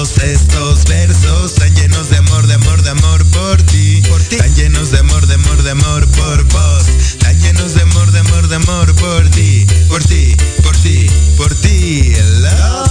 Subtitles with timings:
[0.00, 4.00] todos estos versos tan llenos de amor, de amor, de amor por ti.
[4.08, 4.36] Por ti.
[4.36, 6.86] Tan llenos de amor, de amor, de amor por vos.
[7.18, 9.66] Tan llenos de amor, de amor, de amor por ti.
[9.88, 12.14] Por ti, por ti, por ti.
[12.40, 12.89] Lover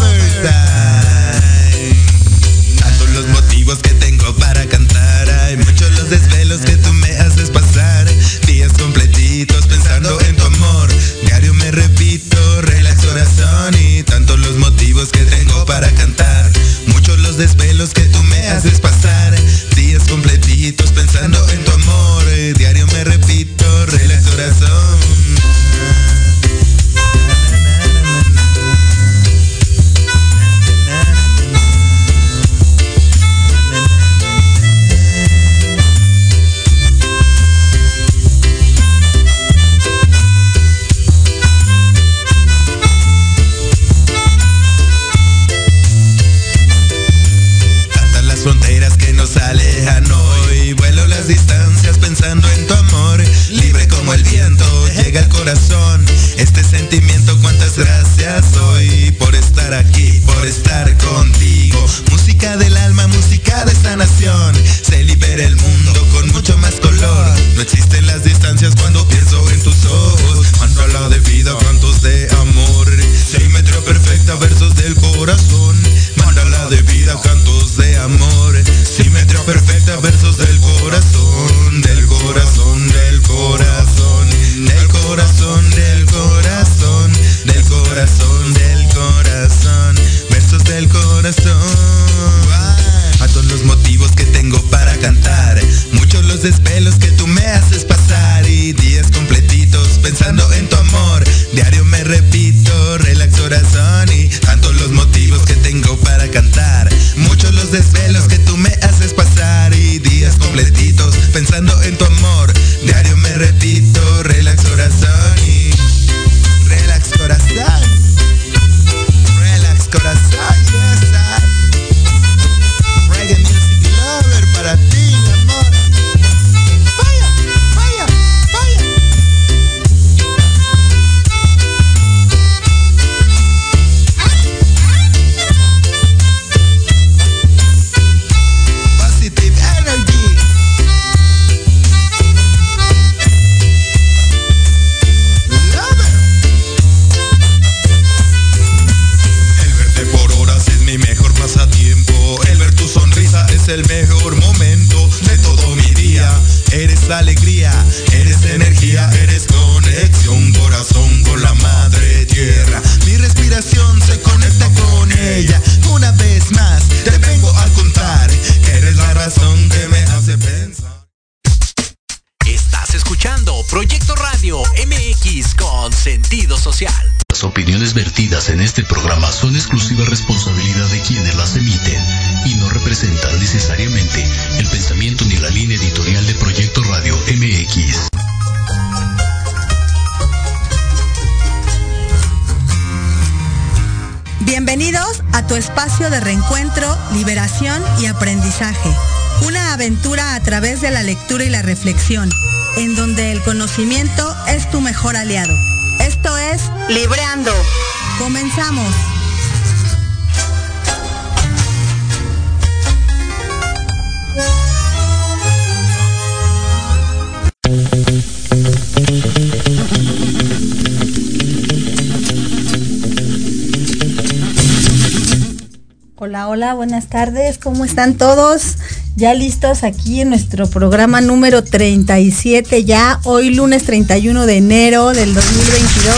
[226.30, 228.76] Hola, hola, buenas tardes, ¿cómo están todos?
[229.16, 235.34] Ya listos aquí en nuestro programa número 37 ya, hoy lunes 31 de enero del
[235.34, 236.16] 2022.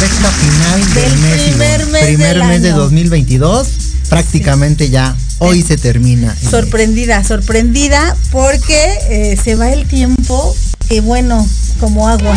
[0.00, 2.78] recta final del, Del mes, primer mes Primer del mes de año.
[2.80, 3.68] 2022,
[4.08, 6.34] prácticamente ya, hoy se termina.
[6.34, 10.56] Sorprendida, sorprendida porque eh, se va el tiempo
[10.88, 11.46] y bueno,
[11.78, 12.36] como agua.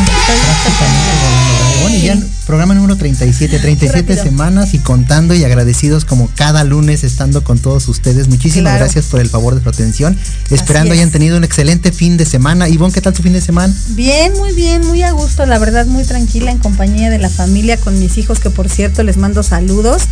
[2.46, 4.24] Programa número 37, 37 Rápido.
[4.24, 8.28] semanas y contando y agradecidos como cada lunes estando con todos ustedes.
[8.28, 8.80] Muchísimas Claro.
[8.86, 10.18] gracias por el favor de su atención.
[10.50, 11.00] Esperando es.
[11.00, 12.68] hayan tenido un excelente fin de semana.
[12.70, 13.74] Ivonne, ¿qué tal tu fin de semana?
[13.90, 17.78] Bien, muy bien, muy a gusto, la verdad, muy tranquila en compañía de la familia
[17.78, 20.04] con mis hijos, que por cierto les mando saludos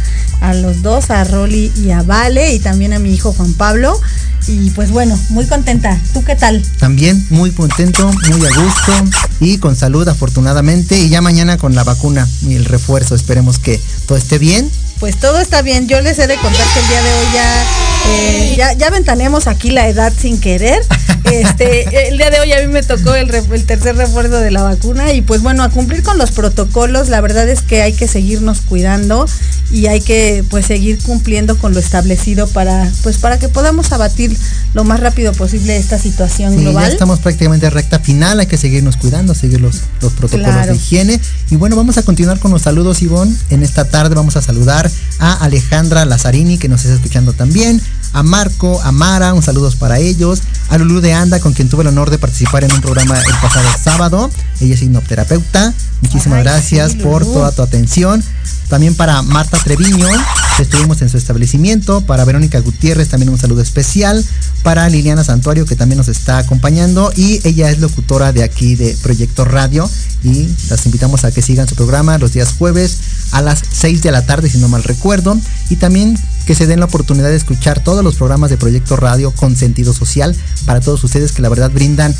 [0.42, 4.00] a los dos, a Rolly y a Vale, y también a mi hijo Juan Pablo.
[4.48, 6.00] Y pues bueno, muy contenta.
[6.14, 6.64] ¿Tú qué tal?
[6.80, 10.98] También muy contento, muy a gusto y con salud afortunadamente.
[11.00, 13.16] Y ya mañana con la vacuna y el refuerzo.
[13.16, 14.70] Esperemos que todo esté bien
[15.02, 15.88] Pues todo está bien.
[15.88, 17.66] Yo les he de contar que el día de hoy ya,
[18.08, 20.82] eh, ya, ya ventaneamos aquí la edad sin querer.
[21.24, 24.64] Este, el día de hoy a mí me tocó el, el tercer refuerzo de la
[24.64, 28.08] vacuna y pues bueno, a cumplir con los protocolos, la verdad es que hay que
[28.08, 29.26] seguirnos cuidando
[29.72, 34.36] y hay que pues seguir cumpliendo con lo establecido para pues para que podamos abatir
[34.74, 36.88] lo más rápido posible esta situación global.
[36.88, 41.20] Ya estamos prácticamente recta final, hay que seguirnos cuidando, seguir los, los protocolos de higiene.
[41.50, 43.34] Y bueno, vamos a continuar con los saludos, Ivonne.
[43.50, 47.82] En esta tarde vamos a saludar a Alejandra Lazzarini, que nos está escuchando también,
[48.14, 51.82] a Marco, a Mara, un saludos para ellos, a Lulú de Anda, con quien tuve
[51.84, 54.30] el honor de participar en un programa el pasado sábado.
[54.60, 55.74] Ella es hipnoterapeuta.
[56.02, 58.24] Muchísimas gracias por toda tu atención.
[58.70, 60.08] También para Marta Treviño,
[60.56, 62.02] que estuvimos en su establecimiento.
[62.02, 64.24] Para Verónica Gutiérrez, también un saludo especial.
[64.64, 67.12] Para Liliana Santuario, que también nos está acompañando.
[67.16, 69.90] Y ella es locutora de aquí de Proyecto Radio.
[70.24, 72.98] Y las invitamos a que sigan su programa los días jueves
[73.32, 75.38] a las 6 de la tarde, si no mal recuerdo.
[75.70, 76.18] Y también
[76.52, 79.94] que se den la oportunidad de escuchar todos los programas de Proyecto Radio con sentido
[79.94, 82.14] social para todos ustedes que la verdad brindan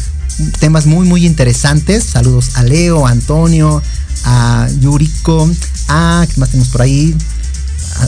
[0.62, 2.06] temas muy muy interesantes.
[2.06, 3.84] Saludos a Leo, a Antonio,
[4.24, 5.52] a Yuriko,
[5.90, 7.14] a, ¿qué más tenemos por ahí?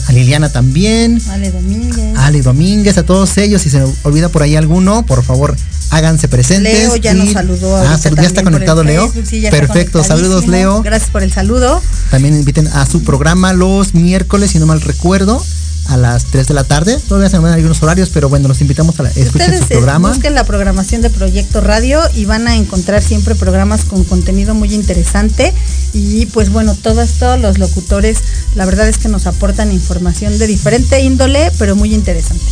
[0.08, 1.20] A, Liliana también.
[1.28, 2.16] Ale Domínguez.
[2.16, 3.60] Ale Domínguez, a todos ellos.
[3.60, 5.54] Si se olvida por ahí alguno, por favor,
[5.90, 6.72] háganse presentes.
[6.72, 7.76] Leo ya nos saludó.
[7.76, 9.12] Ah, ya está conectado Leo.
[9.50, 10.82] Perfecto, saludos Leo.
[10.82, 11.82] Gracias por el saludo.
[12.10, 15.44] También inviten a su programa los miércoles, si no mal recuerdo
[15.86, 16.98] a las 3 de la tarde.
[17.08, 20.10] Todavía se dan algunos horarios, pero bueno, los invitamos a escuchar su programa.
[20.10, 24.72] Busquen la programación de Proyecto Radio y van a encontrar siempre programas con contenido muy
[24.74, 25.52] interesante.
[25.92, 28.18] Y pues bueno, todos, todos los locutores,
[28.54, 32.44] la verdad es que nos aportan información de diferente índole, pero muy interesante.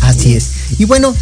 [0.00, 0.50] Así es.
[0.78, 1.14] Y bueno,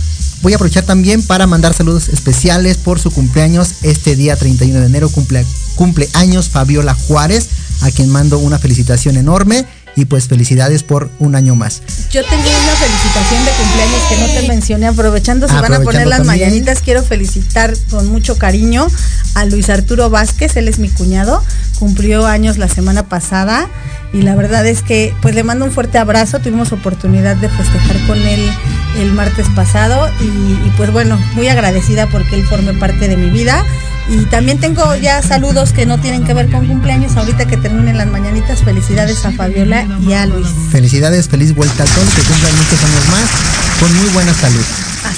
[0.43, 3.77] voy a aprovechar también para mandar saludos especiales por su cumpleaños.
[3.83, 5.45] Este día 31 de enero cumple,
[5.75, 7.49] cumpleaños Fabiola Juárez,
[7.83, 9.67] a quien mando una felicitación enorme
[9.97, 11.83] y pues felicidades por un año más.
[12.11, 16.07] Yo tengo una felicitación de cumpleaños que no te mencioné, aprovechando se van a poner
[16.07, 18.87] las mañanitas, quiero felicitar con mucho cariño
[19.35, 21.43] a Luis Arturo Vázquez, él es mi cuñado,
[21.79, 23.69] cumplió años la semana pasada
[24.13, 28.07] y la verdad es que pues le mando un fuerte abrazo, tuvimos oportunidad de festejar
[28.07, 28.51] con él
[28.99, 33.31] el martes pasado y, y pues bueno, muy agradecida porque él forme parte de mi
[33.31, 33.65] vida
[34.09, 37.17] y también tengo ya saludos que no tienen que ver con cumpleaños.
[37.17, 40.47] Ahorita que terminen las mañanitas, felicidades a Fabiola y a Luis.
[40.71, 44.65] Felicidades, feliz vuelta a todos, que cumplan muchos años más, con muy buena salud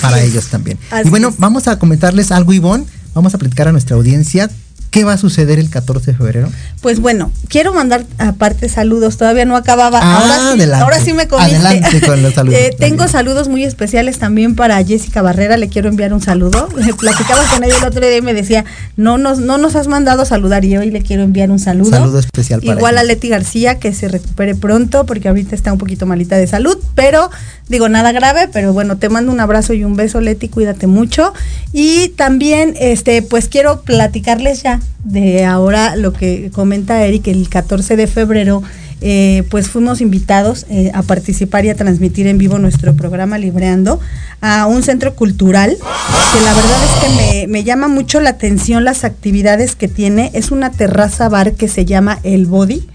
[0.00, 0.78] para ellos también.
[1.04, 2.86] y bueno, vamos a comentarles algo, Ivonne.
[3.14, 4.48] Vamos a platicar a nuestra audiencia
[4.90, 6.50] ¿Qué va a suceder el 14 de febrero?
[6.80, 10.00] Pues bueno, quiero mandar aparte saludos, todavía no acababa.
[10.02, 10.82] Ah, ahora, sí, adelante.
[10.84, 11.56] ahora sí me comiste.
[11.56, 12.58] Adelante con los saludos.
[12.58, 16.68] eh, tengo saludos muy especiales también para Jessica Barrera, le quiero enviar un saludo.
[16.98, 18.64] Platicaba con ella el otro día y me decía,
[18.96, 21.90] no nos, no nos has mandado a saludar y hoy le quiero enviar un saludo.
[21.90, 25.78] Saludo especial para Igual a Leti García, que se recupere pronto, porque ahorita está un
[25.78, 27.30] poquito malita de salud, pero
[27.68, 31.34] digo, nada grave, pero bueno, te mando un abrazo y un beso, Leti, cuídate mucho.
[31.72, 37.96] Y también, este, pues quiero platicarles ya de ahora lo que comenta Eric, el 14
[37.96, 38.62] de febrero,
[39.00, 44.00] eh, pues fuimos invitados eh, a participar y a transmitir en vivo nuestro programa Libreando
[44.40, 49.04] a un centro cultural, que la verdad es que me, llama mucho la atención las
[49.04, 50.30] actividades que tiene.
[50.34, 52.88] Es una terraza bar que se llama El Body.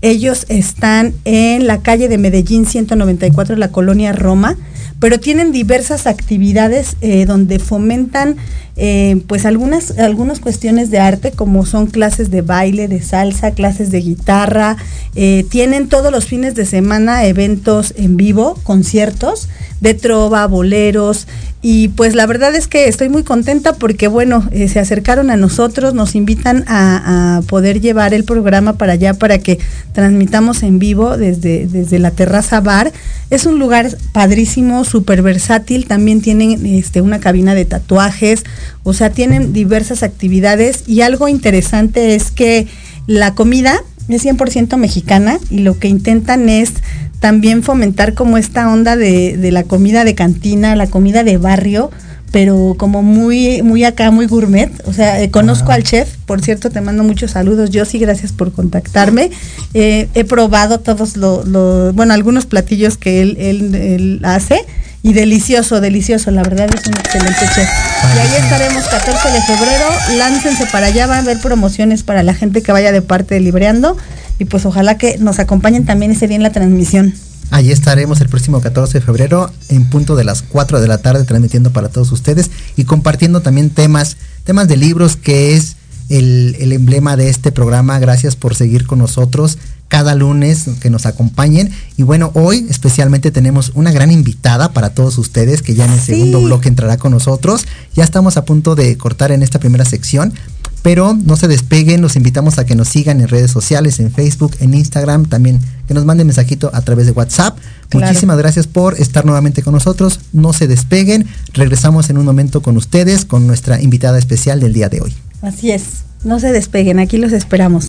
[0.00, 4.56] Ellos están en la calle de Medellín 194, la colonia Roma,
[5.00, 8.36] pero tienen diversas actividades eh, donde fomentan
[8.80, 13.90] eh, pues algunas, algunas cuestiones de arte, como son clases de baile, de salsa, clases
[13.90, 14.76] de guitarra.
[15.16, 19.48] Eh, tienen todos los fines de semana eventos en vivo, conciertos
[19.80, 21.26] de trova, boleros.
[21.60, 25.36] Y pues la verdad es que estoy muy contenta porque, bueno, eh, se acercaron a
[25.36, 29.58] nosotros, nos invitan a, poder llevar el programa para allá para que
[29.92, 32.92] transmitamos en vivo desde, desde la terraza bar.
[33.30, 35.86] Es un lugar padrísimo, súper versátil.
[35.86, 38.44] También tienen este, una cabina de tatuajes,
[38.84, 42.68] o sea, tienen diversas actividades y algo interesante es que
[43.06, 46.72] la comida es 100% mexicana y lo que intentan es
[47.20, 51.90] también fomentar como esta onda de, de, la comida de cantina, la comida de barrio,
[52.30, 54.70] pero como muy, muy acá, muy gourmet.
[54.86, 57.70] O sea, eh, conozco al chef, por cierto, te mando muchos saludos.
[57.70, 59.30] Yo sí, gracias por contactarme.
[59.74, 64.60] Eh, he probado todos los, lo, bueno, algunos platillos que él, él, él hace
[65.02, 67.68] y delicioso, delicioso, la verdad es un excelente chef.
[68.14, 69.84] Y ahí estaremos 14 de febrero,
[70.16, 73.40] láncense para allá, van a haber promociones para la gente que vaya de parte de
[73.40, 73.96] Libreando
[74.38, 77.14] y pues ojalá que nos acompañen también ese día en la transmisión.
[77.50, 81.24] Allí estaremos el próximo 14 de febrero en punto de las 4 de la tarde
[81.24, 85.76] transmitiendo para todos ustedes y compartiendo también temas, temas de libros que es
[86.10, 87.98] el, el, emblema de este programa.
[87.98, 89.58] Gracias por seguir con nosotros.
[89.88, 91.70] Cada lunes que nos acompañen.
[91.96, 96.00] Y bueno, hoy especialmente tenemos una gran invitada para todos ustedes que ya en el
[96.00, 97.66] segundo bloque entrará con nosotros.
[97.94, 100.34] Ya estamos a punto de cortar en esta primera sección,
[100.82, 104.54] pero no se despeguen, los invitamos a que nos sigan en redes sociales, en Facebook,
[104.60, 107.58] en Instagram, también que nos manden mensajito a través de WhatsApp.
[107.92, 110.20] Muchísimas gracias por estar nuevamente con nosotros.
[110.32, 111.26] No se despeguen.
[111.54, 115.14] Regresamos en un momento con ustedes, con nuestra invitada especial del día de hoy.
[115.42, 116.04] Así es.
[116.24, 117.88] No se despeguen, aquí los esperamos.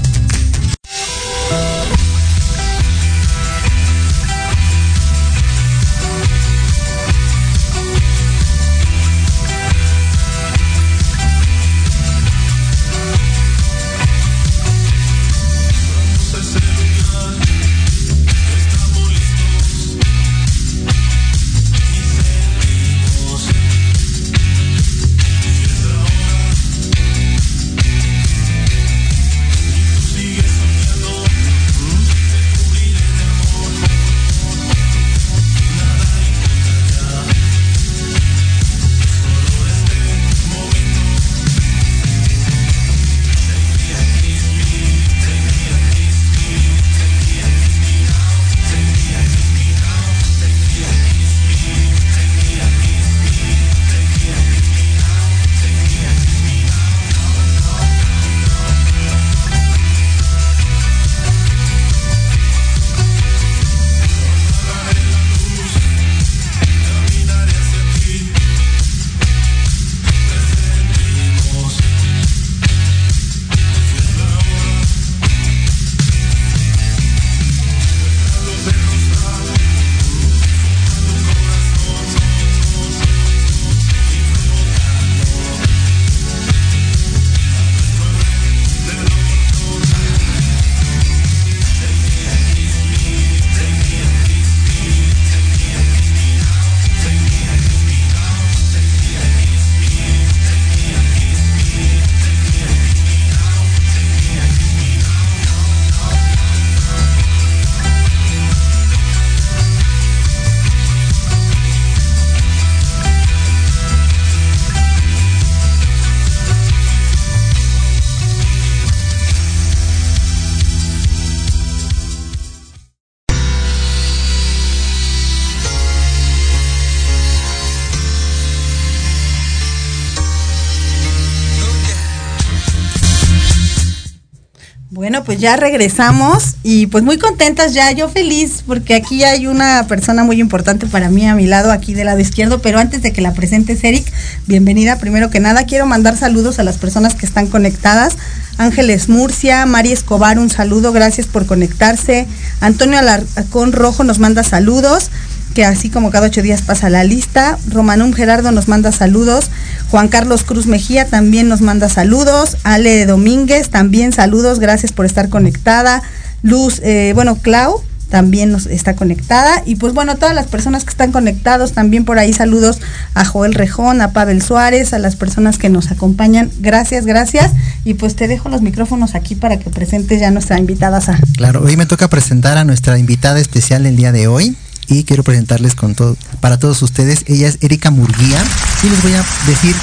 [135.41, 140.39] Ya regresamos y pues muy contentas ya, yo feliz porque aquí hay una persona muy
[140.39, 143.33] importante para mí a mi lado, aquí del lado izquierdo, pero antes de que la
[143.33, 144.05] presentes Eric,
[144.45, 148.17] bienvenida primero que nada, quiero mandar saludos a las personas que están conectadas.
[148.59, 152.27] Ángeles Murcia, Mari Escobar, un saludo, gracias por conectarse.
[152.59, 155.09] Antonio Alarcón Rojo nos manda saludos
[155.53, 157.57] que así como cada ocho días pasa la lista.
[157.69, 159.51] Romanum Gerardo nos manda saludos.
[159.89, 162.57] Juan Carlos Cruz Mejía también nos manda saludos.
[162.63, 164.59] Ale Domínguez también saludos.
[164.59, 166.01] Gracias por estar conectada.
[166.43, 169.63] Luz, eh, bueno, Clau también nos está conectada.
[169.65, 172.79] Y pues bueno, todas las personas que están conectados, también por ahí saludos
[173.15, 176.51] a Joel Rejón, a Pavel Suárez, a las personas que nos acompañan.
[176.59, 177.51] Gracias, gracias.
[177.85, 181.01] Y pues te dejo los micrófonos aquí para que presentes ya nuestra invitada.
[181.37, 184.55] Claro, hoy me toca presentar a nuestra invitada especial el día de hoy
[184.91, 187.23] y quiero presentarles con todo, para todos ustedes.
[187.27, 188.43] Ella es Erika Murguía
[188.83, 189.73] y les voy a decir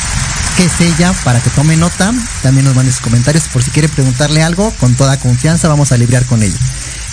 [0.56, 2.12] qué es ella para que tome nota.
[2.42, 5.96] También nos manden sus comentarios por si quiere preguntarle algo, con toda confianza vamos a
[5.96, 6.58] librar con ella.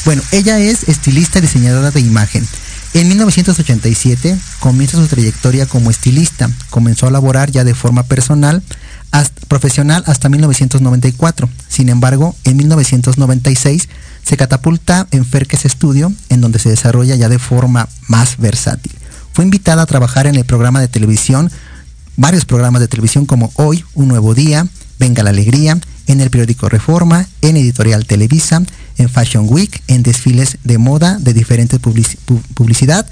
[0.04, 2.46] Bueno, ella es estilista y diseñadora de imagen.
[2.94, 6.50] En 1987 comienza su trayectoria como estilista.
[6.70, 8.62] Comenzó a laborar ya de forma personal,
[9.48, 11.50] profesional hasta 1994.
[11.68, 13.90] Sin embargo, en 1996
[14.26, 18.92] se catapulta en Ferques Studio, en donde se desarrolla ya de forma más versátil.
[19.34, 21.52] Fue invitada a trabajar en el programa de televisión,
[22.18, 24.68] varios programas de televisión como Hoy, Un Nuevo Día,
[24.98, 25.78] Venga la Alegría,
[26.08, 28.64] en el periódico Reforma, en Editorial Televisa,
[28.98, 33.06] en Fashion Week, en desfiles de moda de diferentes publicidad,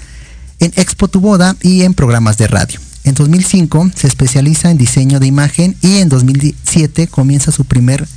[0.60, 2.80] en Expo Tu Boda y en programas de radio.
[3.04, 8.08] En 2005 se especializa en diseño de imagen y en 2007 comienza su primer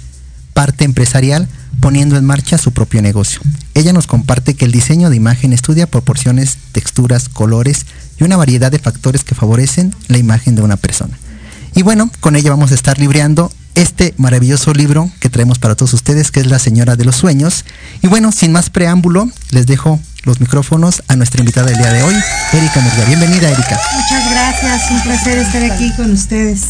[0.54, 1.48] parte empresarial
[1.80, 3.42] poniendo en marcha su propio negocio.
[3.74, 7.86] Ella nos comparte que el diseño de imagen estudia proporciones, texturas, colores,
[8.20, 11.18] y una variedad de factores que favorecen la imagen de una persona.
[11.76, 15.94] Y bueno, con ella vamos a estar libreando este maravilloso libro que traemos para todos
[15.94, 17.64] ustedes, que es La Señora de los Sueños.
[18.02, 22.02] Y bueno, sin más preámbulo, les dejo los micrófonos a nuestra invitada del día de
[22.02, 22.16] hoy,
[22.54, 23.06] Erika Murga.
[23.06, 23.80] Bienvenida, Erika.
[23.94, 26.62] Muchas gracias, un placer estar aquí con ustedes.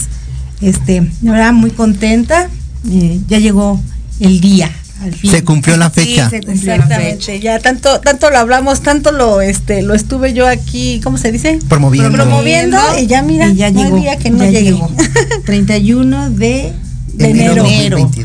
[0.60, 2.50] Este, de verdad, muy contenta.
[2.90, 3.82] Eh, ya llegó
[4.20, 4.70] el día.
[5.24, 6.30] Se cumplió la fecha.
[6.30, 11.18] Sí, Exactamente, ya tanto, tanto lo hablamos, tanto lo este, lo estuve yo aquí, ¿cómo
[11.18, 11.60] se dice?
[11.68, 12.12] Promoviendo.
[12.12, 14.92] Promoviendo y ya mira, ya llegó, día que no llegó.
[15.46, 16.74] 31 de
[17.18, 17.66] de enero,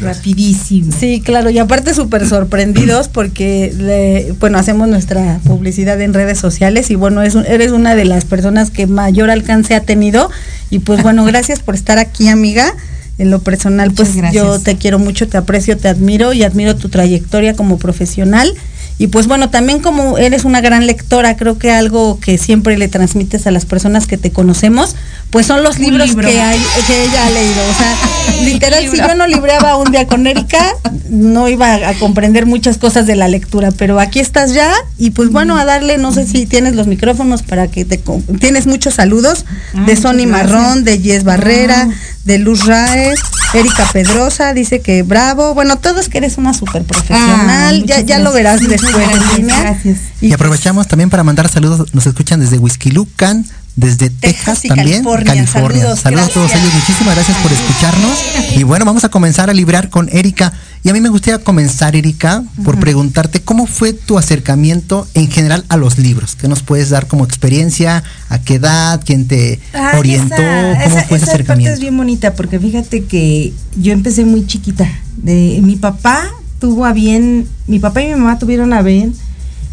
[0.02, 0.92] rapidísimo.
[0.98, 6.94] Sí, claro, y aparte súper sorprendidos porque, bueno, hacemos nuestra publicidad en redes sociales y
[6.94, 10.30] bueno, es, eres una de las personas que mayor alcance ha tenido
[10.70, 12.74] y pues bueno, gracias por estar aquí, amiga.
[13.22, 16.88] En lo personal, pues yo te quiero mucho, te aprecio, te admiro y admiro tu
[16.88, 18.52] trayectoria como profesional
[18.98, 22.88] y pues bueno, también como eres una gran lectora, creo que algo que siempre le
[22.88, 24.94] transmites a las personas que te conocemos,
[25.30, 27.62] pues son los libros que, hay, que ella ha leído.
[27.70, 30.74] O sea, literal, si yo no libreaba un día con Erika,
[31.08, 35.30] no iba a, comprender muchas cosas de la lectura, pero aquí estás ya y pues
[35.30, 38.00] bueno, a darle, no sé si tienes los micrófonos para que te...
[38.38, 39.44] Tienes muchos saludos
[39.74, 41.94] ah, de Sony Marrón, de Yes Barrera, ah.
[42.24, 43.18] de Luz Raez,
[43.54, 45.54] Erika Pedrosa, dice que bravo.
[45.54, 48.94] Bueno, todos que eres una súper profesional, ah, ya, ya lo verás después
[49.38, 49.98] Gracias.
[50.20, 53.44] Y, aprovechamos también para mandar saludos, nos escuchan desde Whisky Lucan,
[53.74, 55.96] desde Texas, también, California.
[55.96, 58.18] Saludos, a todos ellos, muchísimas gracias por escucharnos.
[58.56, 60.52] Y bueno, vamos a comenzar a librar con Erika.
[60.84, 65.64] Y a mí me gustaría comenzar, Erika, por preguntarte cómo fue tu acercamiento en general
[65.68, 66.36] a los libros.
[66.36, 68.02] ¿Qué nos puedes dar como experiencia?
[68.28, 69.00] ¿A qué edad?
[69.04, 69.60] ¿Quién te
[69.96, 70.36] orientó?
[70.36, 71.70] ¿Cómo fue ese acercamiento?
[71.70, 74.88] Parte es bien bonita porque fíjate que yo empecé muy chiquita.
[75.16, 79.14] De, mi papá tuvo a bien, mi papá y mi mamá tuvieron a bien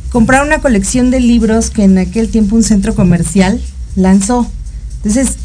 [0.09, 3.61] comprar una colección de libros que en aquel tiempo un centro comercial
[3.95, 4.49] lanzó.
[4.97, 5.35] Entonces,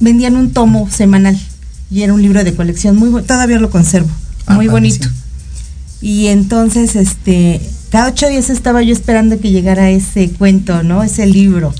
[0.00, 1.38] vendían un tomo semanal
[1.90, 4.10] y era un libro de colección muy todavía lo conservo,
[4.46, 5.08] ah, muy bonito.
[6.00, 11.02] Y entonces, este, cada ocho días estaba yo esperando que llegara ese cuento, ¿no?
[11.02, 11.74] Ese libro.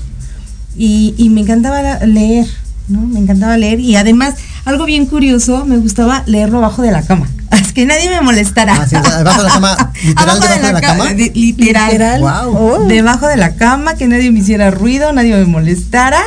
[0.77, 2.47] Y, y me encantaba leer,
[2.87, 3.01] ¿no?
[3.01, 3.79] Me encantaba leer.
[3.79, 7.29] Y además, algo bien curioso, me gustaba leerlo abajo de la cama.
[7.61, 8.75] Es que nadie me molestara.
[8.75, 11.13] Ah, debajo de la cama, literal debajo de la, cama.
[11.13, 12.21] literal.
[12.21, 12.87] Wow.
[12.87, 16.21] Debajo de la cama, que nadie me hiciera ruido, nadie me molestara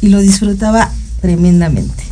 [0.00, 2.04] y lo disfrutaba tremendamente.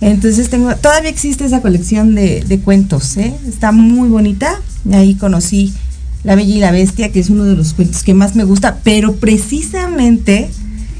[0.00, 3.34] Entonces tengo, todavía existe esa colección de, de cuentos, ¿eh?
[3.48, 4.54] está muy bonita.
[4.92, 5.74] Ahí conocí
[6.22, 8.78] La Bella y la Bestia, que es uno de los cuentos que más me gusta,
[8.84, 10.50] pero precisamente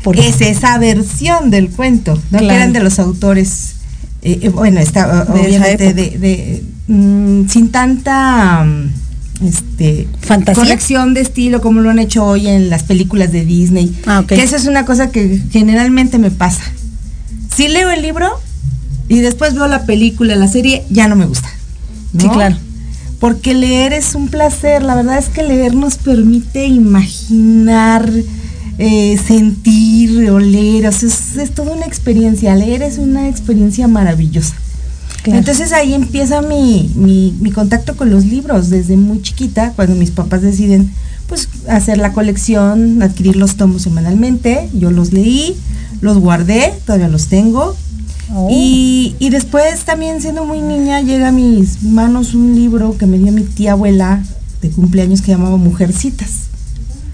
[0.03, 2.39] porque es esa versión del cuento, ¿no?
[2.39, 3.75] que eran de los autores
[4.23, 11.61] eh, eh, bueno, está obviamente de, mm, sin tanta mm, este fantasía corrección de estilo
[11.61, 13.97] como lo han hecho hoy en las películas de Disney.
[14.07, 16.63] Ah, que esa es una cosa que generalmente me pasa.
[17.55, 18.29] Si leo el libro
[19.09, 21.49] y después veo la película, la serie, ya no me gusta.
[22.19, 22.57] Sí, claro.
[23.21, 28.09] Porque leer es un placer, la verdad es que leer nos permite imaginar,
[28.79, 32.55] eh, sentir, oler, o sea, es, toda una experiencia.
[32.55, 34.55] Leer es una experiencia maravillosa.
[35.25, 40.43] Entonces ahí empieza mi, mi, contacto con los libros desde muy chiquita, cuando mis papás
[40.43, 40.91] deciden
[41.27, 45.55] pues hacer la colección, adquirir los tomos semanalmente, yo los leí,
[46.01, 47.77] los guardé, todavía los tengo.
[48.33, 48.49] Oh.
[48.51, 53.19] Y, y, después también siendo muy niña llega a mis manos un libro que me
[53.19, 54.23] dio mi tía abuela
[54.63, 56.48] de cumpleaños que llamaba Mujercitas.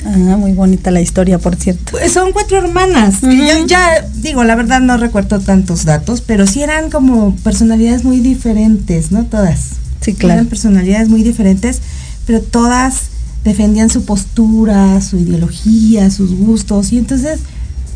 [0.04, 1.92] Ah, muy bonita la historia, por cierto.
[1.92, 3.20] Pues son cuatro hermanas.
[3.22, 8.20] yo ya digo, la verdad no recuerdo tantos datos, pero sí eran como personalidades muy
[8.20, 9.24] diferentes, ¿no?
[9.24, 9.70] Todas.
[10.00, 10.34] Sí, claro.
[10.34, 11.80] Eran personalidades muy diferentes,
[12.26, 13.04] pero todas
[13.44, 16.92] defendían su postura, su ideología, sus gustos.
[16.92, 17.40] Y entonces,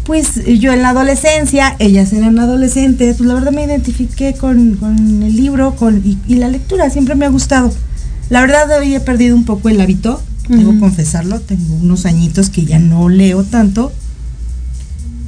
[0.05, 4.79] pues yo en la adolescencia, ellas eran adolescentes, pues la verdad me identifiqué con,
[5.23, 7.71] el libro con, y, y la lectura, siempre me ha gustado.
[8.31, 12.65] La verdad hoy he perdido un poco el hábito, debo confesarlo, tengo unos añitos que
[12.65, 13.93] ya no leo tanto,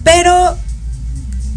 [0.02, 0.56] pero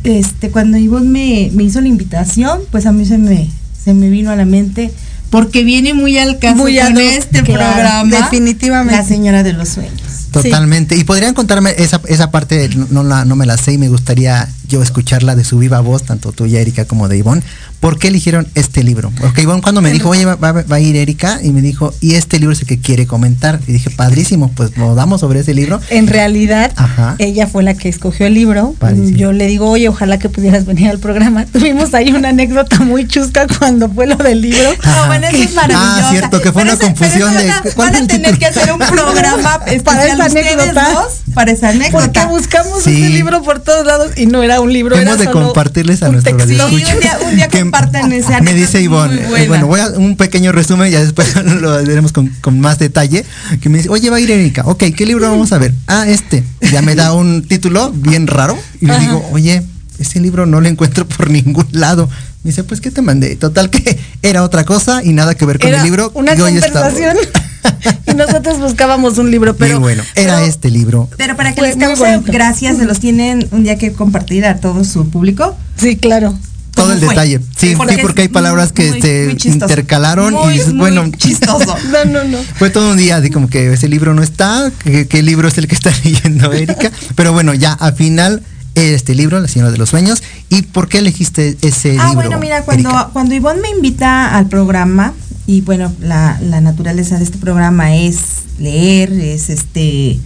[0.03, 3.49] este cuando Ivonne me, me hizo la invitación, pues a mí se me,
[3.83, 4.91] se me vino a la mente,
[5.29, 8.95] porque viene muy al caso muy con este programa, definitivamente.
[8.95, 10.01] La señora de los sueños.
[10.31, 10.97] Totalmente.
[10.97, 14.81] Y podrían contarme esa, esa parte, no, no me la sé y me gustaría yo
[14.81, 17.43] escucharla de su viva voz, tanto tuya, Erika, como de Ivonne,
[17.79, 19.11] ¿por qué eligieron este libro?
[19.21, 22.39] Porque Ivonne cuando me dijo, oye, va, a ir Erika, y me dijo, y este
[22.39, 23.59] libro es el que quiere comentar.
[23.67, 25.79] Y dije, padrísimo, pues nos damos sobre ese libro.
[25.89, 26.73] En realidad,
[27.19, 28.75] ella fue la que escogió el libro.
[29.15, 31.45] Yo le digo, oye, ojalá que pudieras venir al programa.
[31.51, 34.69] Tuvimos ahí una anécdota muy chusca cuando fue lo del libro.
[34.83, 35.85] No, bueno, eso es maravilloso.
[35.85, 37.51] Ah, cierto, que fue una confusión de.
[37.75, 40.87] Van a tener que hacer un programa para esa anécdota.
[41.35, 42.05] para esa anécdota.
[42.05, 44.97] Porque buscamos ese libro por todos lados y no era un libro.
[44.97, 46.67] Hemos de compartirles a nuestro radio.
[46.67, 50.15] Sí, un día, un día compartan ese Me dice Ivonne, eh, bueno, voy a un
[50.17, 53.25] pequeño resumen, ya después lo veremos con, con, más detalle.
[53.61, 54.63] Que me dice, oye, va a ir Erika.
[54.65, 55.73] Ok, ¿qué libro vamos a ver?
[55.87, 56.43] Ah, este.
[56.71, 58.57] Ya me da un título bien raro.
[58.81, 59.63] Y le digo, oye,
[59.99, 62.09] ese libro no lo encuentro por ningún lado.
[62.43, 63.35] Me dice, pues, ¿qué te mandé?
[63.35, 66.11] Total que era otra cosa y nada que ver con el libro.
[66.13, 67.17] Una conversación.
[68.07, 69.79] y nosotros buscábamos un libro, pero.
[69.79, 71.09] bueno, era este libro.
[71.17, 74.83] Pero para que les cause gracias, se los tienen un día que compartir a todo
[74.83, 75.55] su público.
[75.77, 76.37] Sí, claro
[76.73, 77.39] todo el detalle.
[77.55, 81.75] Sí, porque, sí, porque hay palabras que se intercalaron y dices, bueno, chistoso.
[81.91, 82.37] no, no, no.
[82.55, 85.67] Fue todo un día de como que ese libro no está, qué libro es el
[85.67, 86.91] que está leyendo Erika.
[87.15, 88.43] Pero bueno, ya al final
[88.75, 92.05] este libro, La Señora de los Sueños, y por qué elegiste ese libro.
[92.05, 95.13] Ah, bueno, mira, cuando, cuando Ivonne me invita al programa,
[95.45, 100.19] y bueno, la, naturaleza de este programa es leer, es este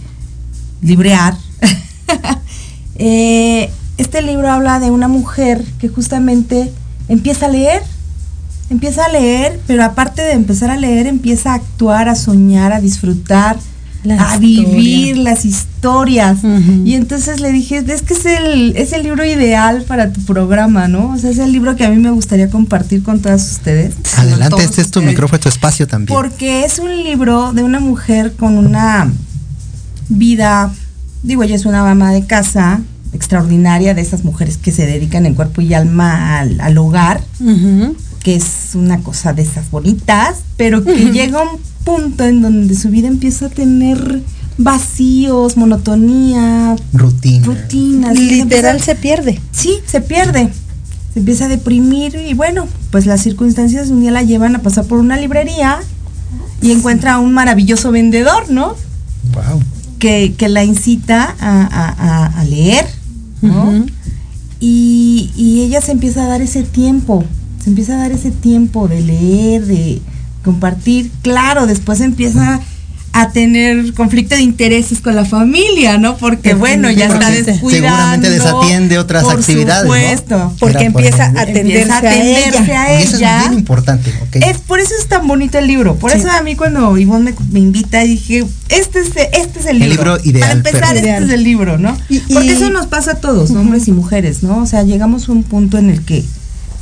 [0.82, 1.36] librear.
[3.00, 6.72] Eh, este libro habla de una mujer que justamente
[7.08, 7.80] empieza a leer,
[8.70, 12.80] empieza a leer, pero aparte de empezar a leer, empieza a actuar, a soñar, a
[12.80, 13.56] disfrutar,
[14.18, 16.38] a vivir las historias.
[16.84, 20.88] Y entonces le dije, es que es el, es el libro ideal para tu programa,
[20.88, 21.12] ¿no?
[21.12, 23.94] O sea, es el libro que a mí me gustaría compartir con todas ustedes.
[24.16, 26.16] Adelante, este es tu micrófono, tu espacio también.
[26.16, 29.10] Porque es un libro de una mujer con una
[30.08, 30.72] vida,
[31.22, 32.80] digo, ella es una mamá de casa
[33.12, 37.22] extraordinaria, de esas mujeres que se dedican en cuerpo y alma al, hogar,
[38.22, 42.90] que es una cosa de esas bonitas, pero que llega un punto en donde su
[42.90, 44.22] vida empieza a tener
[44.58, 47.46] vacíos, monotonía, rutina.
[47.46, 48.18] rutinas.
[48.18, 49.40] Literal se, pierde.
[49.52, 50.50] Sí, se pierde.
[51.14, 54.84] Se empieza a deprimir y bueno, pues las circunstancias un día la llevan a pasar
[54.84, 55.78] por una librería
[56.60, 58.74] y encuentra a un maravilloso vendedor, ¿no?
[59.32, 59.62] Wow.
[59.98, 62.86] Que, la incita a, leer,
[63.42, 63.84] ¿no?
[64.60, 67.24] y, y ella se empieza a dar ese tiempo,
[67.68, 70.00] se empieza a dar ese tiempo de leer, de,
[70.42, 71.10] compartir.
[71.20, 72.60] Claro, después empieza
[73.12, 76.16] a tener conflicto de intereses con la familia, ¿no?
[76.16, 77.68] Porque bueno, ya está descuidando.
[77.70, 79.82] Seguramente desatiende otras por actividades.
[79.82, 83.00] Supuesto, porque empieza a atenderse, a, ella.
[83.00, 84.12] eso es bien importante.
[84.32, 85.96] Es, por eso es tan bonito el libro.
[85.96, 89.90] Por eso a mí cuando Ivonne me, invita dije, este es, este es el, el
[89.90, 90.18] libro.
[90.22, 90.40] ideal.
[90.40, 91.96] Para empezar, este es el libro, ¿no?
[92.32, 94.58] porque eso nos pasa a todos, hombres y mujeres, ¿no?
[94.62, 96.24] O sea, llegamos a un punto en el que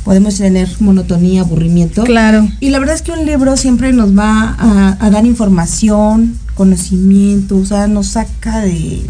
[0.07, 2.05] podemos tener monotonía, aburrimiento.
[2.05, 2.47] Claro.
[2.61, 4.55] Y la verdad es que un libro siempre nos va
[5.01, 9.01] a, dar información, conocimiento, o sea, nos saca de,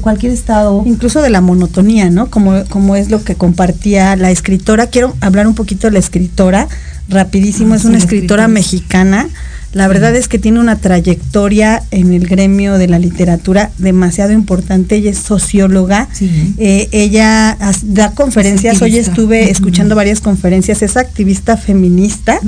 [0.00, 0.82] cualquier estado.
[0.86, 2.30] Incluso de la monotonía, ¿no?
[2.30, 4.88] Como, como es lo que compartía la escritora.
[4.88, 6.66] Quiero hablar un poquito de la escritora,
[7.08, 9.28] rapidísimo, ah, es una escritora mexicana
[9.72, 14.96] la verdad es que tiene una trayectoria en el gremio de la literatura demasiado importante.
[14.96, 16.08] Ella es socióloga.
[16.58, 18.82] Eh, ella da conferencias.
[18.82, 20.82] Hoy estuve escuchando varias conferencias.
[20.82, 22.40] Es activista feminista,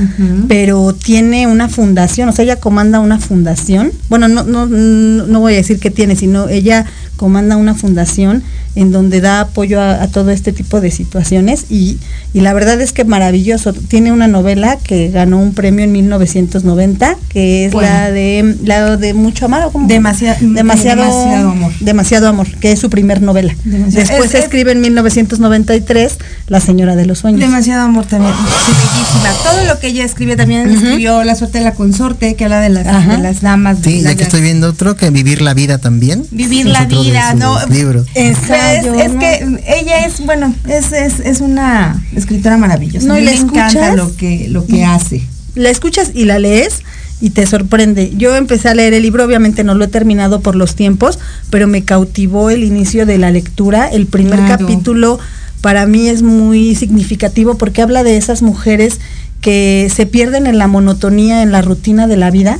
[0.48, 2.28] pero tiene una fundación.
[2.28, 3.92] O sea, ella comanda una fundación.
[4.08, 8.42] Bueno, no, no, no voy a decir que tiene, sino ella comanda una fundación
[8.74, 11.98] en donde da apoyo a, todo este tipo de situaciones y,
[12.34, 13.72] la verdad es que maravilloso.
[13.72, 19.14] Tiene una novela que ganó un premio en 1990, que es la de la de
[19.14, 21.72] mucho amor, demasiado, demasiado, amor.
[21.80, 23.54] Demasiado amor, que es su primer novela.
[23.64, 26.16] Después escribe en 1993
[26.48, 27.40] La señora de los sueños.
[27.40, 28.34] Demasiado amor también.
[29.44, 32.70] Todo lo que ella escribe también escribió La suerte de la consorte, que habla de
[32.70, 33.78] las, de las damas.
[33.84, 36.26] Sí, ya que estoy viendo otro que Vivir la vida también.
[36.30, 37.56] Vivir la vida, no.
[38.70, 43.06] Es, que ella es, bueno, es, es, es una escritora maravillosa.
[43.06, 45.22] No, y le encanta lo que, lo que hace.
[45.54, 46.82] La escuchas y la lees
[47.20, 48.12] y te sorprende.
[48.16, 51.18] Yo empecé a leer el libro, obviamente no lo he terminado por los tiempos,
[51.50, 53.88] pero me cautivó el inicio de la lectura.
[53.88, 55.18] El primer capítulo
[55.60, 59.00] para mí es muy significativo porque habla de esas mujeres
[59.40, 62.58] que se pierden en la monotonía, en la rutina de la vida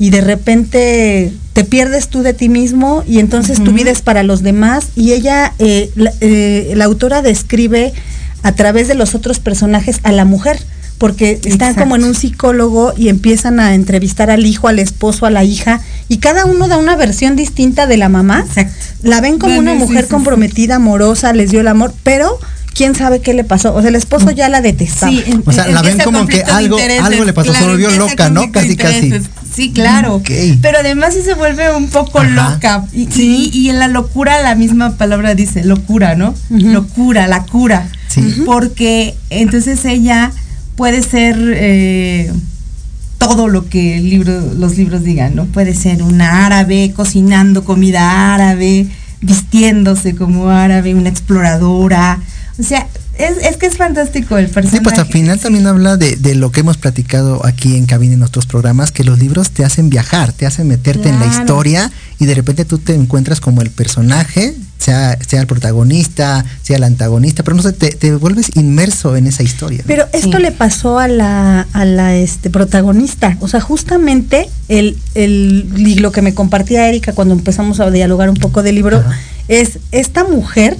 [0.00, 4.22] y de repente te pierdes tú de ti mismo y entonces tu vida es para
[4.22, 5.90] los demás y ella, eh,
[6.22, 7.92] eh, la, autora describe
[8.42, 10.58] a través de los otros personajes a la mujer
[10.96, 15.30] porque están como en un psicólogo y empiezan a entrevistar al hijo, al esposo, a
[15.30, 18.46] la hija y cada uno da una versión distinta de la mamá.
[19.02, 22.38] La ven como una mujer comprometida, amorosa, les dio el amor, pero
[22.74, 23.74] quién sabe qué le pasó.
[23.74, 25.12] O sea, el esposo ya la detestaba.
[25.44, 28.50] o sea, la ven como que algo, algo le pasó, se volvió loca, ¿no?
[28.52, 29.12] Casi, casi.
[29.52, 30.22] Sí, claro.
[30.62, 32.84] Pero además sí se vuelve un poco loca.
[32.92, 33.50] Y, sí.
[33.52, 36.34] y, en la locura la misma palabra dice, locura, ¿no?
[36.48, 37.88] Locura, la cura.
[38.08, 38.42] Sí.
[38.46, 40.32] Porque entonces ella
[40.76, 42.32] puede ser eh,
[43.18, 45.44] todo lo que el libro, los libros digan, ¿no?
[45.46, 48.86] Puede ser una árabe cocinando comida árabe,
[49.20, 52.18] vistiéndose como árabe, una exploradora.
[52.58, 52.86] O sea,
[53.20, 54.78] es, que es fantástico el personaje.
[54.78, 58.20] Sí, pues al final también habla de, lo que hemos platicado aquí en cabina en
[58.20, 62.26] nuestros programas, que los libros te hacen viajar, te hacen meterte en la historia y
[62.26, 67.42] de repente tú te encuentras como el personaje, sea, sea el protagonista, sea el antagonista,
[67.42, 69.82] pero no sé, te, vuelves inmerso en esa historia.
[69.86, 75.96] Pero esto le pasó a la, a la este, protagonista, o sea, justamente el, el,
[76.00, 79.02] lo que me compartía Erika cuando empezamos a dialogar un poco del libro,
[79.48, 80.76] es esta mujer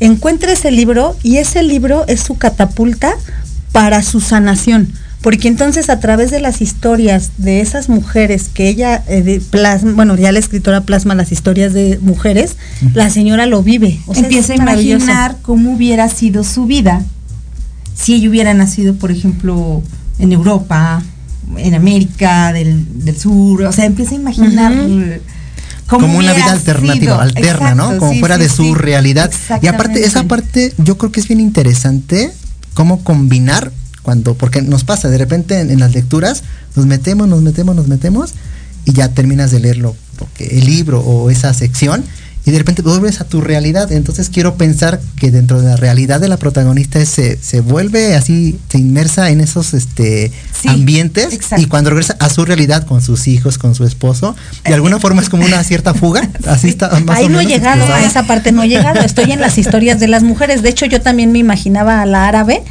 [0.00, 3.12] encuentra ese libro y ese libro es su catapulta
[3.72, 4.92] para su sanación.
[5.20, 10.16] Porque entonces a través de las historias de esas mujeres que ella eh, plasma, bueno,
[10.16, 12.56] ya la escritora plasma las historias de mujeres,
[12.94, 14.00] la señora lo vive.
[14.14, 17.04] Empieza a imaginar cómo hubiera sido su vida
[17.94, 19.82] si ella hubiera nacido, por ejemplo,
[20.18, 21.02] en Europa,
[21.56, 22.86] en América del,
[23.16, 24.72] Sur, o sea, empieza a imaginar
[25.98, 27.98] como una vida alternativa, alterna, ¿no?
[27.98, 29.30] Como fuera de su realidad.
[29.60, 32.32] Y aparte, esa parte yo creo que es bien interesante
[32.74, 33.72] cómo combinar
[34.02, 36.42] cuando, porque nos pasa de repente en, las lecturas,
[36.76, 38.32] nos metemos, nos metemos, nos metemos
[38.84, 42.04] y ya terminas de leerlo, porque el libro o esa sección
[42.44, 43.92] y de repente vuelves a tu realidad.
[43.92, 48.58] Entonces quiero pensar que dentro de la realidad de la protagonista se, se vuelve así,
[48.68, 50.32] se inmersa en esos este,
[50.66, 54.98] ambientes y cuando regresa a su realidad con sus hijos, con su esposo, de alguna
[54.98, 56.28] forma es como una cierta fuga.
[56.46, 56.90] Así está.
[57.08, 59.00] Ahí no he llegado, a esa parte no he llegado.
[59.00, 60.62] Estoy en las historias de las mujeres.
[60.62, 62.62] De hecho, yo también me imaginaba a la árabe.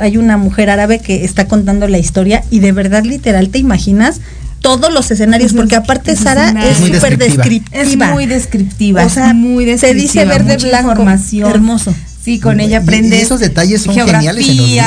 [0.00, 4.20] hay una mujer árabe que está contando la historia y de verdad literal te imaginas
[4.64, 7.82] todos los escenarios, porque aparte Sara es súper descriptiva.
[7.82, 9.04] Es muy descriptiva.
[9.04, 11.04] O sea, muy descriptiva, se dice verde blanco.
[11.46, 11.94] Hermoso.
[12.24, 13.20] Sí, con ella aprende.
[13.20, 14.46] esos detalles son geniales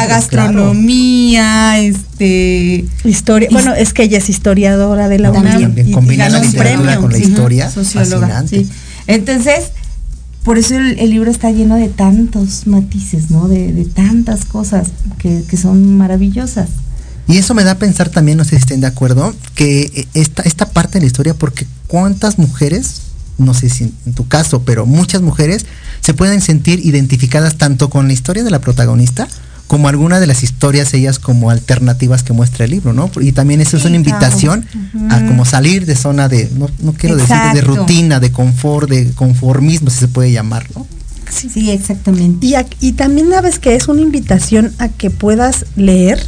[0.10, 3.50] gastronomía, este historia.
[3.52, 5.76] Bueno, es que ella es historiadora de la UNAM.
[5.78, 7.70] y combina la literatura con la historia.
[7.70, 8.44] Socióloga.
[9.06, 9.66] Entonces,
[10.44, 13.48] por eso el, libro está lleno de tantos matices, ¿no?
[13.48, 14.88] De, tantas cosas
[15.20, 16.70] que, que son maravillosas.
[17.28, 20.44] Y eso me da a pensar también, no sé si estén de acuerdo, que esta,
[20.44, 23.02] esta parte de la historia, porque cuántas mujeres,
[23.38, 25.66] no sé si en, tu caso, pero muchas mujeres
[26.00, 29.28] se pueden sentir identificadas tanto con la historia de la protagonista,
[29.68, 33.12] como alguna de las historias ellas como alternativas que muestra el libro, ¿no?
[33.20, 34.66] Y también eso es una invitación
[35.10, 39.12] a como salir de zona de, no, no quiero decir de rutina, de confort, de
[39.12, 40.88] conformismo, si se puede llamar, ¿no?
[41.30, 42.48] Sí, exactamente.
[42.48, 46.26] Y, y también sabes que es una invitación a que puedas leer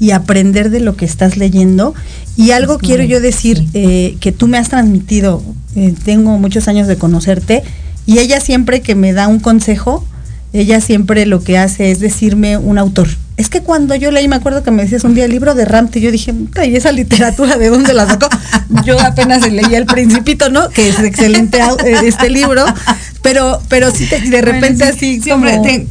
[0.00, 1.94] y aprender de lo que estás leyendo.
[2.36, 5.42] Y algo quiero yo decir eh, que tú me has transmitido,
[5.76, 7.62] eh, tengo muchos años de conocerte,
[8.06, 10.04] y ella siempre que me da un consejo,
[10.52, 13.08] ella siempre lo que hace es decirme un autor.
[13.36, 15.64] Es que cuando yo leí, me acuerdo que me decías un día el libro de
[15.64, 16.32] Ramte, yo dije,
[16.64, 18.28] ¿y esa literatura de dónde la sacó?
[18.84, 20.68] yo apenas leí El Principito, ¿no?
[20.70, 22.64] Que es excelente eh, este libro,
[23.22, 25.46] pero pero sí de repente así como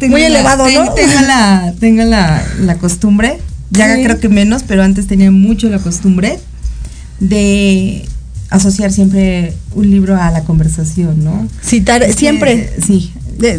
[0.07, 0.93] muy elevado, ¿no?
[0.93, 3.39] Tengo la, tengo la, la costumbre
[3.73, 6.39] ya creo que menos, pero antes tenía mucho la costumbre
[7.19, 8.05] de
[8.49, 11.47] asociar siempre un libro a la conversación, ¿no?
[11.63, 12.71] Citar, siempre.
[12.85, 13.11] Sí.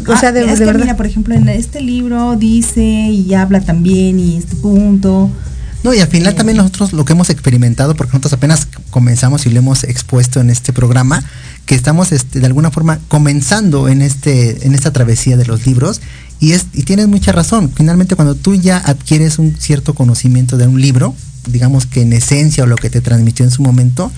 [0.06, 0.96] o sea, de, ah, verdad.
[0.96, 5.30] por ejemplo, en este libro dice y habla también y este punto.
[5.82, 9.44] No, y al final eh, también nosotros lo que hemos experimentado, porque nosotros apenas comenzamos
[9.46, 11.22] y lo hemos expuesto en este programa,
[11.66, 16.00] que estamos este, de alguna forma comenzando en, este, en esta travesía de los libros
[16.40, 17.70] y, es, y tienes mucha razón.
[17.74, 21.14] Finalmente, cuando tú ya adquieres un cierto conocimiento de un libro,
[21.46, 24.10] digamos que en esencia o lo que te transmitió en su momento,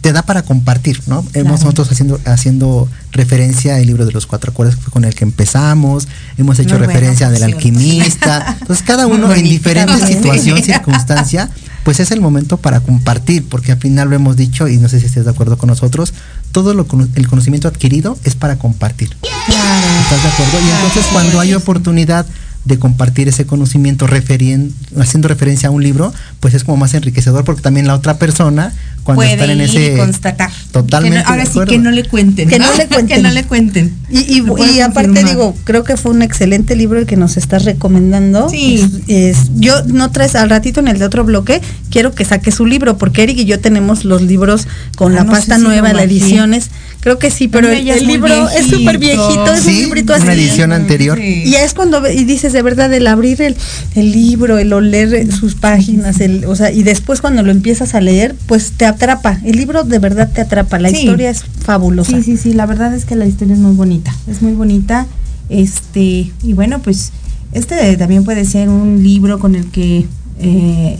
[0.00, 1.24] te da para compartir, ¿no?
[1.34, 5.14] Hemos nosotros haciendo, haciendo referencia al libro de los cuatro acuerdos que fue con el
[5.14, 6.08] que empezamos,
[6.38, 8.56] hemos hecho referencia del alquimista.
[8.60, 11.50] Entonces, cada uno en diferente situación, circunstancia,
[11.84, 15.00] pues es el momento para compartir, porque al final lo hemos dicho, y no sé
[15.00, 16.14] si estés de acuerdo con nosotros,
[16.52, 19.10] todo lo, el conocimiento adquirido es para compartir.
[19.22, 20.66] ¿Estás de acuerdo?
[20.66, 22.26] Y entonces cuando hay oportunidad
[22.64, 27.62] de compartir ese conocimiento haciendo referencia a un libro, pues es como más enriquecedor porque
[27.62, 28.74] también la otra persona
[29.14, 30.50] cuando están en ese constatar.
[30.72, 31.24] Totalmente.
[31.26, 32.48] ahora sí que no le cuenten.
[32.48, 33.06] Que no, le cuenten.
[33.16, 33.94] que no le cuenten.
[34.10, 38.48] Y, y, aparte digo, creo que fue un excelente libro el que nos estás recomendando.
[38.48, 38.84] Sí.
[39.06, 42.66] Es, yo no traes al ratito en el de otro bloque, quiero que saque su
[42.66, 46.70] libro, porque Eric y yo tenemos los libros con ah, la pasta nueva, la ediciones.
[47.00, 50.24] Creo que sí, pero el, libro es súper viejito, es un librito así.
[50.24, 51.18] Una edición anterior.
[51.18, 53.56] Y es cuando y dices de verdad el abrir el,
[53.94, 58.00] el libro, el oler sus páginas, el, o sea, y después cuando lo empiezas a
[58.00, 59.38] leer, pues te atrapa.
[59.44, 60.78] El libro de verdad te atrapa.
[60.78, 62.16] La historia es fabulosa.
[62.16, 62.52] Sí, sí, sí.
[62.52, 64.14] La verdad es que la historia es muy bonita.
[64.26, 65.06] Es muy bonita.
[65.48, 67.12] Este, y bueno, pues
[67.52, 70.06] este también puede ser un libro con el que
[70.38, 70.98] eh,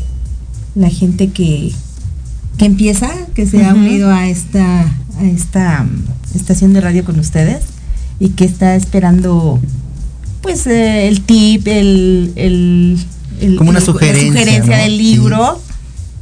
[0.75, 1.73] la gente que,
[2.57, 4.83] que empieza, que se ha unido a esta
[5.19, 7.63] a esta mm, estación de radio con ustedes
[8.19, 9.61] y que está esperando
[10.41, 15.61] pues eh, el tip, el, el, como una sugerencia, del libro,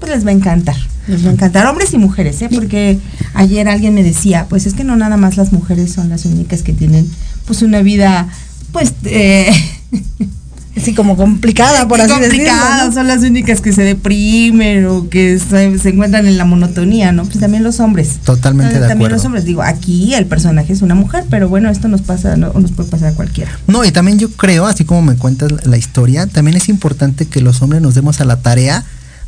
[0.00, 0.76] pues les va a encantar.
[1.08, 2.48] Les va a encantar, hombres y mujeres, ¿eh?
[2.54, 2.98] porque
[3.34, 6.62] ayer alguien me decía, pues es que no nada más las mujeres son las únicas
[6.62, 7.08] que tienen
[7.46, 8.28] pues una vida,
[8.72, 9.50] pues eh,
[10.76, 12.52] así como complicada, por así decirlo.
[12.92, 17.24] son las únicas que se deprimen o que se, encuentran en la monotonía, ¿no?
[17.24, 18.18] Pues también los hombres.
[18.24, 19.44] Totalmente de También los hombres.
[19.44, 22.88] Digo, aquí el personaje es una mujer, pero bueno, esto nos pasa, no, nos puede
[22.90, 23.50] pasar a cualquiera.
[23.66, 27.40] No, y también yo creo, así como me cuentas la historia, también es importante que
[27.40, 28.84] los hombres nos demos a la tarea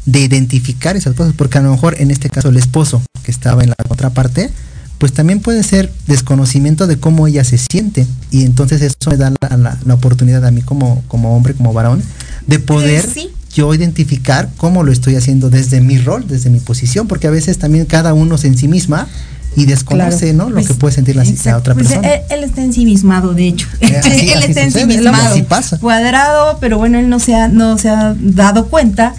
[0.07, 3.63] de identificar esas cosas, porque a lo mejor en este caso el esposo que estaba
[3.63, 4.51] en la otra parte,
[4.99, 8.07] pues también puede ser desconocimiento de cómo ella se siente.
[8.31, 12.03] Y entonces eso me da la, oportunidad a mí como, como hombre, como varón,
[12.47, 13.09] de poder
[13.55, 17.59] yo identificar cómo lo estoy haciendo desde mi rol, desde mi posición, porque a veces
[17.59, 19.09] también cada uno se en sí misma
[19.57, 20.49] y desconoce ¿no?
[20.49, 21.25] lo pues, que puede sentir la,
[21.57, 22.09] otra pues, persona.
[22.29, 23.69] Él, está ensimismado, de hecho.
[23.81, 24.01] Eh,
[24.35, 25.45] él está ensimismado.
[25.47, 25.79] pasa.
[25.79, 29.15] Cuadrado, pero bueno, él no se ha, no se ha dado cuenta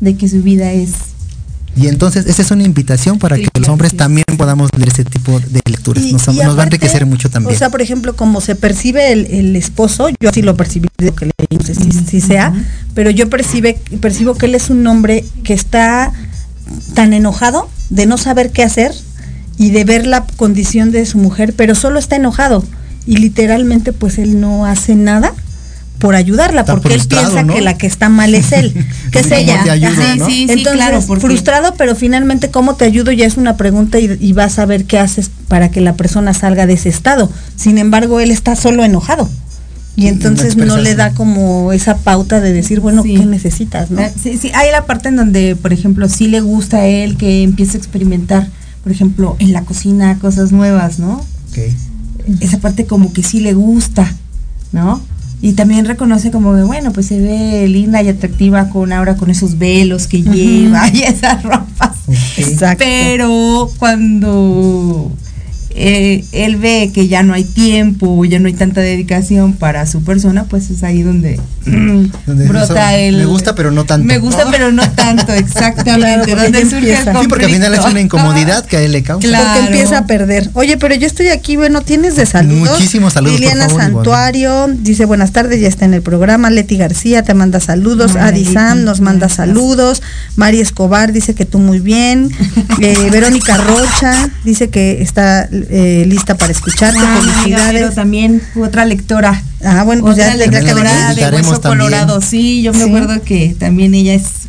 [0.00, 0.90] de que su vida es
[1.76, 5.40] y entonces esa es una invitación para que los hombres también podamos leer ese tipo
[5.40, 6.04] de lecturas.
[6.04, 7.54] nos, va a enriquecer mucho también.
[7.54, 11.26] O sea, por ejemplo, como se percibe el, esposo, yo así lo percibí de que
[11.26, 12.52] leí, no sé si, sea,
[12.94, 16.12] pero yo percibe, percibo que él es un hombre que está
[16.94, 18.92] tan enojado de no saber qué hacer
[19.58, 22.64] y de ver la condición de su mujer, pero solo está enojado
[23.06, 25.34] y literalmente pues él no hace nada
[25.98, 28.74] por ayudarla, porque él piensa que la que está mal es él,
[29.12, 29.62] que es ella.
[30.26, 34.58] sí, sí, claro, frustrado, pero finalmente cómo te ayudo ya es una pregunta y, vas
[34.58, 37.30] a ver qué haces para que la persona salga de ese estado.
[37.56, 39.28] Sin embargo, él está solo enojado.
[39.96, 43.92] Y entonces no le da como esa pauta de decir, bueno, ¿qué necesitas?
[43.92, 44.02] ¿no?
[44.02, 47.16] Ah, sí, sí, hay la parte en donde, por ejemplo, sí le gusta a él
[47.16, 48.48] que empiece a experimentar,
[48.82, 51.24] por ejemplo, en la cocina cosas nuevas, ¿no?
[52.40, 54.12] Esa parte como que sí le gusta,
[54.72, 55.00] ¿no?
[55.44, 59.28] Y también reconoce como que bueno pues se ve linda y atractiva con ahora con
[59.28, 61.98] esos velos que lleva y esas ropas
[62.78, 65.12] pero cuando
[65.76, 70.04] eh, él ve que ya no hay tiempo, ya no hay tanta dedicación para su
[70.04, 71.40] persona, pues es ahí donde,
[72.26, 73.16] brota el...
[73.16, 74.06] Me gusta pero no tanto.
[74.06, 76.36] Me gusta pero no tanto, exactamente.
[76.36, 79.26] donde surge el Sí, porque al final es una incomodidad que a él le causa.
[79.26, 79.44] Claro.
[79.46, 80.48] Porque empieza a perder.
[80.54, 82.78] Oye, pero yo estoy aquí, bueno, tienes de saludos.
[82.78, 83.40] Muchísimos saludos.
[83.40, 86.50] Liliana Santuario dice buenas tardes, ya está en el programa.
[86.50, 88.14] Leti García te manda saludos.
[88.14, 90.02] Adi Sam nos manda saludos.
[90.36, 92.30] Mari Escobar dice que tú muy bien.
[92.80, 97.00] Eh, Verónica Rocha dice que está eh, lista para escucharte.
[97.00, 97.82] Ah, Felicidades.
[97.82, 99.42] Pero también otra lectora.
[99.64, 102.20] Ah, bueno, pues otra ya lectora de Hueso Colorado.
[102.20, 104.48] Sí, yo me acuerdo que también ella es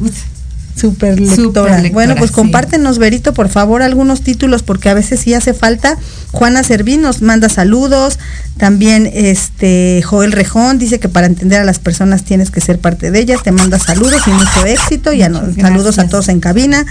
[0.75, 1.82] Súper lectora.
[1.93, 5.97] Bueno, pues compártenos, Verito, por favor, algunos títulos, porque a veces sí hace falta.
[6.32, 8.19] Juana Servín nos manda saludos.
[8.58, 13.10] También este Joel Rejón dice que para entender a las personas tienes que ser parte
[13.12, 13.41] de ellas.
[13.41, 15.13] Te manda saludos y mucho éxito.
[15.13, 16.86] Ya nos, saludos a todos en cabina.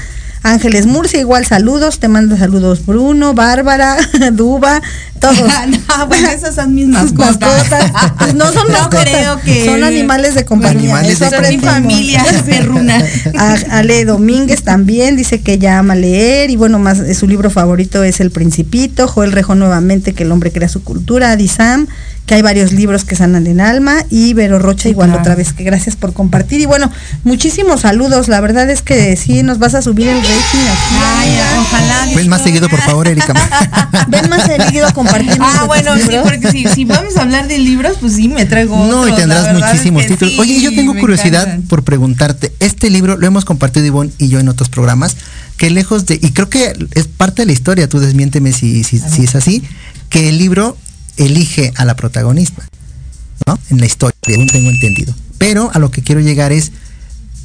[0.44, 3.96] Ángeles Murcia, igual saludos, te manda saludos Bruno, Bárbara,
[4.32, 4.82] Duba,
[5.18, 5.38] todos.
[5.88, 7.90] no, bueno, esas son mis mascotas.
[8.18, 10.98] Pues no son no creo que son animales de compañía.
[10.98, 13.02] Animales Eso de mi familia perruna.
[13.70, 18.20] Ale Domínguez también dice que ya ama leer y bueno, más su libro favorito es
[18.20, 19.08] El Principito.
[19.08, 21.30] Joel Rejo nuevamente que el hombre crea su cultura.
[21.30, 21.86] Adisam
[22.26, 25.62] que hay varios libros que sanan en alma y Vero Rocha igual otra vez que
[25.62, 26.60] gracias por compartir.
[26.60, 26.90] Y bueno
[27.22, 28.28] muchísimos saludos.
[28.28, 30.64] La verdad es que sí nos vas a subir el rating
[31.02, 33.34] Ay, ojalá ven más seguido por favor Erika.
[34.08, 38.14] Ven más seguido compartir ah bueno sí porque si, vamos a hablar de libros pues
[38.14, 40.38] sí me traigo no y tendrás muchísimos títulos.
[40.38, 44.48] oye yo tengo curiosidad por preguntarte este libro lo hemos compartido Ivonne y yo en
[44.48, 45.16] otros programas
[45.56, 48.98] que lejos de y creo que es parte de la historia tú desmiénteme si, si,
[48.98, 49.62] si es así
[50.10, 50.76] que el libro
[51.16, 52.66] elige a la protagonista,
[53.46, 53.58] ¿no?
[53.70, 55.14] En la historia, según tengo entendido.
[55.38, 56.72] Pero a lo que quiero llegar es,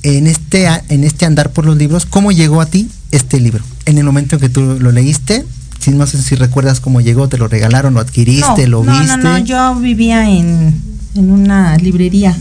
[0.04, 3.64] en este, en este andar por los libros, ¿cómo llegó a ti este libro?
[3.86, 5.46] En el momento en que tú lo leíste,
[5.80, 9.17] si no sé si recuerdas cómo llegó, te lo regalaron, lo adquiriste, lo viste.
[9.17, 10.74] No, no, yo vivía en,
[11.15, 12.38] en una librería.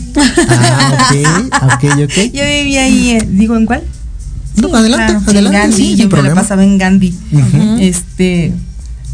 [0.49, 2.33] Ah, ok, ok, ok.
[2.33, 3.83] Yo vivía ahí, eh, digo, ¿en cuál?
[4.55, 5.57] No, adelante, adelante.
[5.57, 7.15] En Gandhi, yo me la pasaba en Gandhi.
[7.79, 8.53] Este,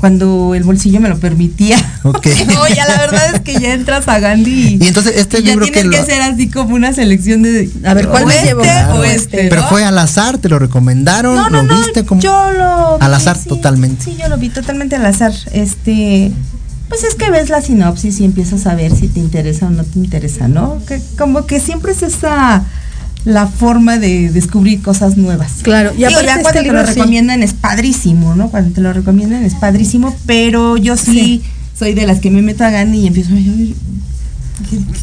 [0.06, 1.78] cuando el bolsillo me lo permitía.
[2.04, 2.28] Ok.
[2.54, 4.78] no, ya la verdad es que ya entras a Gandhi.
[4.80, 8.08] Y, entonces este libro ya tienes que, hacer así como una selección de a ver
[8.08, 8.62] cuál me este llevo
[8.94, 9.48] o este.
[9.50, 13.14] Pero fue al azar, te lo recomendaron, no, no, lo viste como yo lo al
[13.16, 14.06] azar totalmente.
[14.06, 15.34] Sí, yo lo vi totalmente al azar.
[15.54, 16.32] Este,
[16.88, 19.86] pues es que ves la sinopsis y empiezas a ver si te interesa o no
[19.86, 20.84] te interesa, ¿no?
[20.88, 22.64] Que como que siempre es esa
[23.26, 25.54] la forma de descubrir cosas nuevas.
[25.64, 28.50] Claro, y aparte ya cuando te lo recomiendan es padrísimo, ¿no?
[28.50, 31.42] Cuando te lo recomiendan es padrísimo, pero yo sí,
[31.78, 33.46] soy de las que me meto a Gandhi y empiezo a ver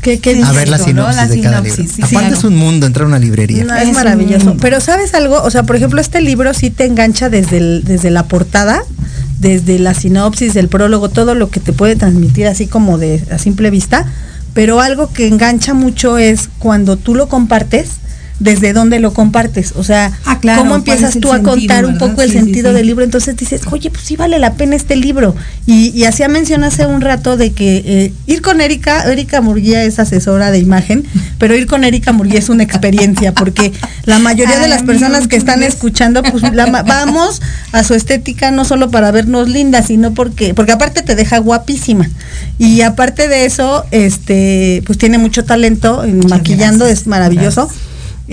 [0.00, 1.84] ¿Qué, qué a ver la sinopsis, de cada libro.
[2.02, 3.64] Aparte es un mundo entrar a una librería.
[3.82, 4.56] es, maravilloso.
[4.60, 5.42] Pero ¿sabes algo?
[5.42, 8.82] O sea, por ejemplo, este libro sí te engancha desde, el, desde la portada,
[9.38, 13.38] desde la sinopsis, el prólogo, todo lo que te puede transmitir así como de a
[13.38, 14.06] simple vista.
[14.54, 17.98] Pero algo que engancha mucho es cuando tú lo compartes
[18.42, 22.32] desde dónde lo compartes, o sea, ah, cómo empiezas tú a contar un poco el
[22.32, 25.36] sentido del libro, entonces dices, oye, pues sí vale la pena este libro.
[25.64, 29.84] Y, y hacía mención hace un rato de que eh, ir con Erika, Erika Murguía
[29.84, 31.04] es asesora de imagen,
[31.38, 33.72] pero ir con Erika Murguía es una experiencia, porque
[34.06, 36.42] la mayoría de las personas que están escuchando, pues
[36.86, 37.40] vamos
[37.70, 42.10] a su estética no solo para vernos lindas, sino porque, porque aparte te deja guapísima.
[42.58, 47.70] Y aparte de eso, este, pues tiene mucho talento en maquillando, es maravilloso.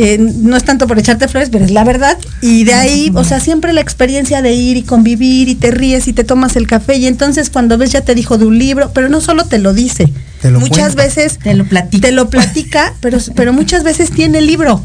[0.01, 2.17] Eh, no es tanto por echarte flores, pero es la verdad.
[2.41, 6.07] Y de ahí, o sea, siempre la experiencia de ir y convivir y te ríes
[6.07, 6.95] y te tomas el café.
[6.95, 9.73] Y entonces cuando ves ya te dijo de un libro, pero no solo te lo
[9.73, 10.09] dice,
[10.57, 14.81] muchas veces te lo platica, te lo platica pero, pero muchas veces tiene el libro.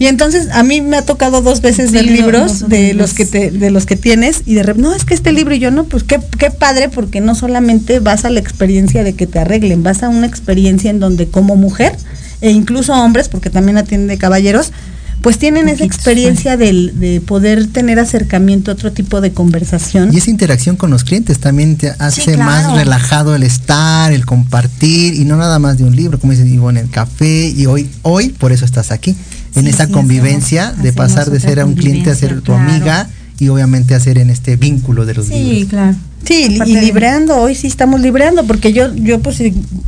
[0.00, 3.52] Y entonces a mí me ha tocado dos veces ver libros de los que te,
[3.52, 5.84] de los que tienes y de repente, no, es que este libro y yo no,
[5.84, 9.84] pues qué, qué padre porque no solamente vas a la experiencia de que te arreglen,
[9.84, 11.94] vas a una experiencia en donde como mujer
[12.40, 14.72] e incluso hombres, porque también atiende caballeros,
[15.22, 20.14] pues tienen esa experiencia de poder tener acercamiento a otro tipo de conversación.
[20.14, 25.14] Y esa interacción con los clientes también te hace más relajado el estar, el compartir,
[25.14, 28.30] y no nada más de un libro, como dice en el café, y hoy, hoy
[28.30, 29.14] por eso estás aquí,
[29.54, 33.48] en esa convivencia de pasar de ser a un cliente a ser tu amiga y
[33.48, 35.58] obviamente hacer en este vínculo de los libros.
[35.58, 35.96] Sí, claro.
[36.24, 39.42] Sí, y libreando, hoy sí estamos libreando, porque yo, yo pues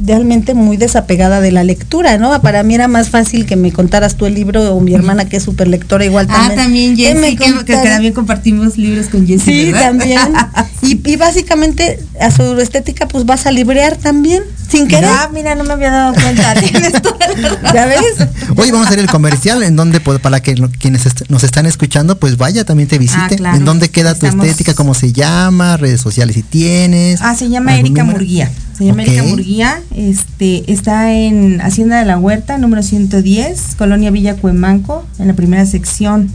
[0.05, 2.41] realmente muy desapegada de la lectura, ¿no?
[2.41, 5.37] Para mí era más fácil que me contaras tú el libro o mi hermana que
[5.37, 6.59] es súper lectora igual también.
[6.59, 10.21] Ah, también Jessy, que, también compartimos libros con Jessy, Sí, también.
[10.83, 15.05] y, y, básicamente a su estética pues vas a librear también, sin querer.
[15.05, 16.55] Ah, mira, no me había dado cuenta.
[17.75, 18.29] ¿Ya ves?
[18.57, 22.19] Hoy vamos a hacer el comercial en donde pues, para que quienes nos están escuchando
[22.19, 23.37] pues vaya, también te visite.
[23.45, 24.75] Ah, ¿En dónde queda tu estética?
[24.75, 25.77] ¿Cómo se llama?
[25.77, 27.21] Redes sociales si tienes.
[27.21, 28.51] Ah, se llama Erika Murguía.
[28.77, 29.83] Se llama Erika Murguía.
[29.95, 35.67] Este, está en Hacienda de la Huerta, número 110, Colonia Villa Cuemanco, en la primera
[35.67, 36.31] sección.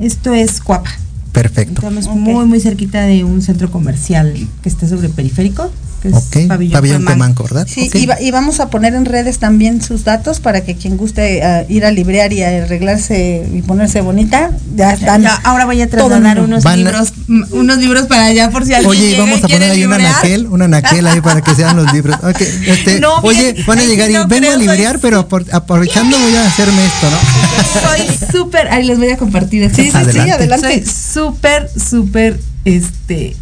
[0.00, 0.90] Esto es Cuapa.
[1.30, 1.74] Perfecto.
[1.74, 5.70] Estamos muy, muy cerquita de un centro comercial que está sobre periférico
[6.00, 7.66] que es Pabellón, ¿verdad?
[7.68, 11.66] Sí, y, vamos a poner en redes también sus datos para que quien guste eh,
[11.68, 15.26] ir a librear y arreglarse y ponerse bonita, ya están.
[15.44, 17.12] ahora voy a trasladar unos libros,
[17.50, 20.68] unos libros para allá por si alguien Oye, vamos a poner ahí una naquel, una
[20.68, 22.16] naquel ahí para que sean los libros.
[22.70, 27.08] Este, oye, van a llegar y vengo a librear, pero aprovechando voy a hacerme esto,
[27.10, 27.88] ¿no?
[27.88, 29.70] Soy súper, ahí les voy a compartir.
[29.74, 30.84] Sí, sí, sí, adelante.
[30.84, 33.36] Soy súper, súper, este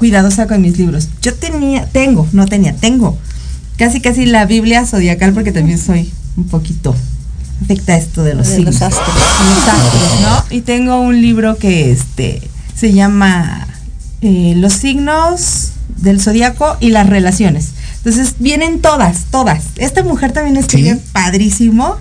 [0.00, 1.10] cuidadosa con mis libros.
[1.20, 3.18] Yo tenía, tengo, no tenía, tengo
[3.76, 6.96] casi casi la Biblia zodiacal porque también soy un poquito
[7.62, 8.80] afecta esto de los signos.
[8.80, 9.14] astros.
[10.22, 10.56] ¿no?
[10.56, 12.40] Y tengo un libro que este
[12.74, 13.68] se llama
[14.22, 17.72] eh, Los signos del zodiaco y las relaciones.
[17.98, 19.64] Entonces vienen todas, todas.
[19.76, 21.96] Esta mujer también escribe padrísimo.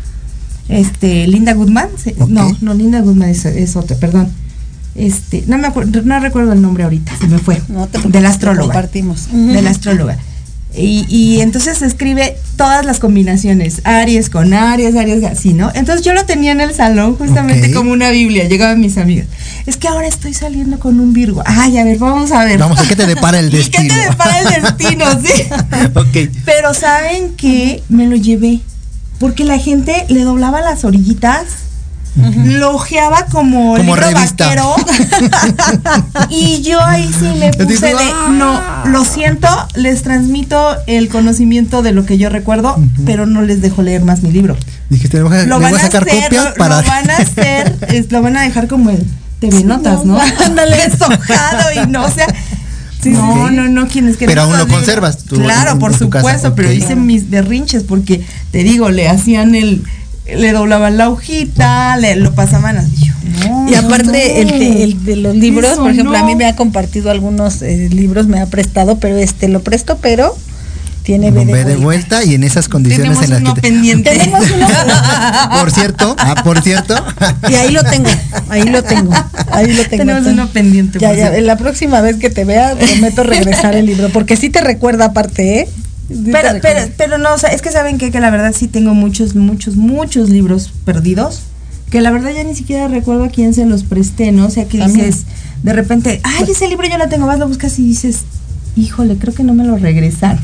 [0.70, 1.90] Este, Linda Goodman.
[2.30, 4.32] No, no, Linda Goodman es, es otra, perdón
[4.96, 7.62] este, no me acuerdo, no recuerdo el nombre ahorita, se me fue.
[7.68, 8.74] No de la astróloga.
[8.74, 9.28] Compartimos.
[9.32, 10.18] De la astróloga.
[10.76, 15.72] Y, y, entonces escribe todas las combinaciones, Aries con Aries, Aries así, ¿no?
[15.74, 19.26] Entonces yo lo tenía en el salón justamente como una Biblia, llegaban mis amigas.
[19.66, 21.42] Es que ahora estoy saliendo con un Virgo.
[21.46, 22.60] Ay, a ver, vamos a ver.
[22.60, 23.96] Vamos, a ¿qué te depara el destino?
[23.96, 25.06] ¿Qué te depara el destino?
[25.24, 25.44] sí.
[25.96, 26.32] ok.
[26.46, 28.60] Pero ¿saben que Me lo llevé.
[29.18, 31.69] Porque la gente le doblaba las orillitas
[32.44, 34.76] lojeaba como, como libro vaquero.
[36.30, 38.84] y yo ahí sí me puse de, no, ah".
[38.88, 43.82] lo siento, les transmito el conocimiento de lo que yo recuerdo, pero no les dejo
[43.82, 44.58] leer más mi libro.
[44.90, 46.82] Dijiste, lo van a, sacar copias para...
[46.82, 49.06] Lo van a hacer, lo van a dejar como el
[49.40, 50.20] TV Notas, ¿no?
[50.46, 52.28] Ándale, deshojado y no, o sea,
[53.06, 55.24] no, no, no, quienes que Pero aún lo conservas.
[55.28, 59.84] claro, por supuesto, pero hice mis berrinches porque te digo, le hacían el
[60.38, 63.12] le doblaban la hojita, le lo pasaban así.
[63.70, 67.90] y aparte el, de los libros, por ejemplo, a mí me ha compartido algunos eh,
[67.92, 70.36] libros, me ha prestado, pero este lo presto, pero
[71.04, 72.24] tiene B de, vuelta.
[72.24, 74.12] y en esas condiciones en las que pendiente.
[74.12, 74.68] Tenemos uno
[75.60, 76.94] por cierto, ah, por cierto.
[77.50, 78.10] Y ahí lo tengo,
[78.50, 79.14] ahí lo tengo,
[79.52, 80.04] ahí lo tengo.
[80.04, 81.00] Tenemos uno pendiente.
[81.00, 84.62] Ya, ya, la próxima vez que te vea prometo regresar el libro, porque sí te
[84.62, 85.70] recuerda aparte, ¿eh?
[86.32, 88.94] Pero, pero, pero no, o sea, es que saben que, que la verdad sí tengo
[88.94, 91.42] muchos, muchos, muchos libros perdidos,
[91.90, 94.48] que la verdad ya ni siquiera recuerdo a quién se los presté, ¿no?
[94.48, 95.26] O sea, que dices,
[95.64, 98.22] de repente, ay, ese libro yo lo tengo, vas, lo buscas y dices,
[98.76, 100.40] híjole, creo que no me lo regresaron.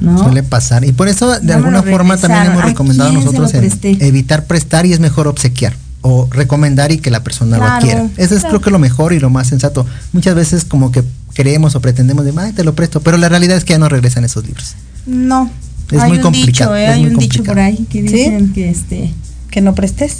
[0.00, 0.18] ¿No?
[0.18, 0.84] Suele pasar.
[0.84, 5.00] Y por eso, de alguna forma, también hemos recomendado a nosotros evitar prestar y es
[5.00, 8.08] mejor obsequiar o recomendar y que la persona lo quiera.
[8.16, 9.86] Eso es creo que lo mejor y lo más sensato.
[10.12, 11.04] Muchas veces como que
[11.34, 13.88] creemos o pretendemos de, ay, te lo presto, pero la realidad es que ya no
[13.88, 14.74] regresan esos libros.
[15.06, 15.50] No.
[15.90, 16.76] Es muy complicado.
[16.76, 16.86] ¿eh?
[16.86, 19.12] hay un dicho por ahí que dicen que este
[19.50, 20.18] que no prestes.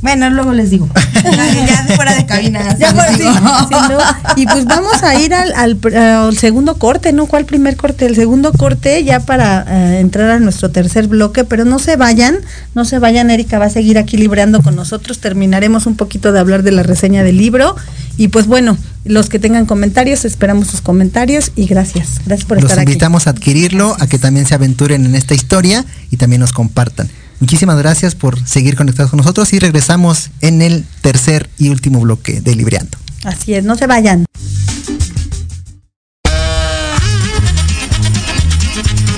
[0.00, 0.88] Bueno, luego les digo.
[1.22, 2.76] ya fuera de cabina.
[2.76, 2.92] Ya
[4.36, 7.26] Y pues vamos a ir al, al, segundo corte, ¿no?
[7.26, 8.06] ¿Cuál primer corte?
[8.06, 12.36] El segundo corte ya para eh, entrar a nuestro tercer bloque, pero no se vayan,
[12.74, 15.20] no se vayan, Erika va a seguir aquí libreando con nosotros.
[15.20, 17.76] Terminaremos un poquito de hablar de la reseña del libro.
[18.16, 22.20] Y pues bueno, los que tengan comentarios, esperamos sus comentarios y gracias.
[22.26, 22.86] Gracias por estar aquí.
[22.86, 26.52] Los invitamos a adquirirlo, a que también se aventuren en esta historia y también nos
[26.52, 27.08] compartan.
[27.40, 32.40] Muchísimas gracias por seguir conectados con nosotros y regresamos en el tercer y último bloque
[32.40, 32.96] de Libreando.
[33.24, 34.24] Así es, no se vayan.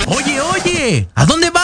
[0.07, 1.64] Oye, oye, ¿a dónde vas?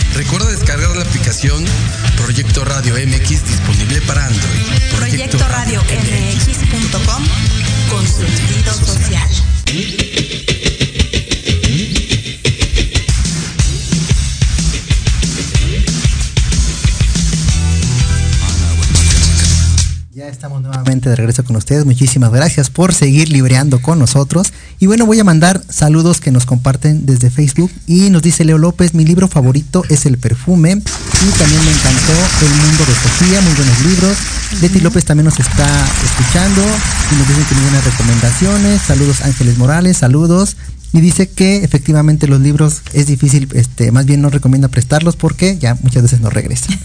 [0.13, 1.65] Recuerda descargar la aplicación
[2.17, 4.61] Proyecto Radio MX disponible para Android.
[4.97, 7.23] Proyecto, Radio MX.com
[7.89, 9.29] con sentido social.
[20.41, 21.85] Estamos nuevamente de regreso con ustedes.
[21.85, 24.51] Muchísimas gracias por seguir libreando con nosotros.
[24.79, 27.69] Y bueno, voy a mandar saludos que nos comparten desde Facebook.
[27.85, 30.71] Y nos dice Leo López, mi libro favorito es El Perfume.
[30.71, 34.17] Y también me encantó El Mundo de Sofía, muy buenos libros.
[34.63, 36.63] Leti López también nos está escuchando
[37.11, 38.81] y nos dicen que tiene buenas recomendaciones.
[38.81, 40.57] Saludos Ángeles Morales, saludos
[40.93, 45.57] y dice que efectivamente los libros es difícil, este, más bien no recomienda prestarlos porque
[45.57, 46.77] ya muchas veces no regresan.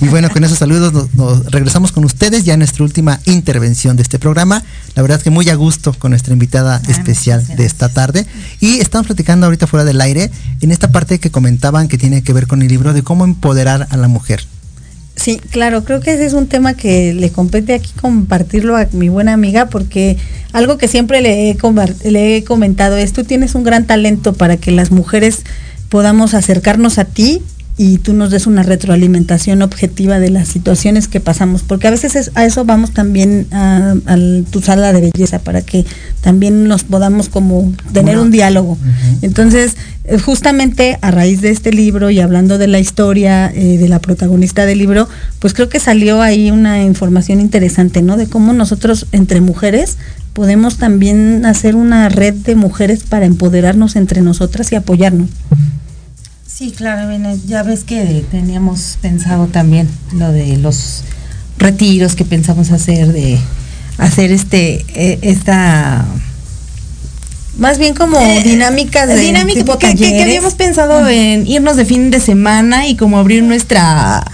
[0.00, 4.02] Y bueno, con esos saludos nos, regresamos con ustedes ya en nuestra última intervención de
[4.02, 4.62] este programa.
[4.94, 8.26] La verdad es que muy a gusto con nuestra invitada ah, especial de esta tarde.
[8.60, 12.32] Y estamos platicando ahorita fuera del aire en esta parte que comentaban que tiene que
[12.32, 14.44] ver con el libro de cómo empoderar a la mujer.
[15.22, 19.08] Sí, claro, creo que ese es un tema que le compete aquí compartirlo a mi
[19.08, 20.16] buena amiga porque
[20.52, 21.56] algo que siempre le he,
[22.10, 25.44] le he comentado es, tú tienes un gran talento para que las mujeres
[25.88, 27.40] podamos acercarnos a ti
[27.78, 32.30] y tú nos des una retroalimentación objetiva de las situaciones que pasamos, porque a veces
[32.34, 33.94] a eso vamos también a,
[34.50, 35.86] tu sala de belleza, para que
[36.20, 38.76] también nos podamos como tener un diálogo.
[39.22, 43.88] Entonces, eh, justamente a raíz de este libro y hablando de la historia eh, de
[43.88, 45.08] la protagonista del libro,
[45.38, 48.16] pues creo que salió ahí una información interesante, ¿no?
[48.16, 49.96] De cómo nosotros entre mujeres
[50.32, 55.28] podemos también hacer una red de mujeres para empoderarnos entre nosotras y apoyarnos.
[56.62, 57.10] Sí, claro,
[57.44, 61.02] ya ves que teníamos pensado también lo de los
[61.58, 63.36] retiros que pensamos hacer, de
[63.98, 66.04] hacer este, e, esta
[67.58, 71.84] más bien como eh, dinámicas de dinámica, tipo que, que, habíamos pensado en irnos de
[71.84, 74.24] fin de semana y como abrir nuestra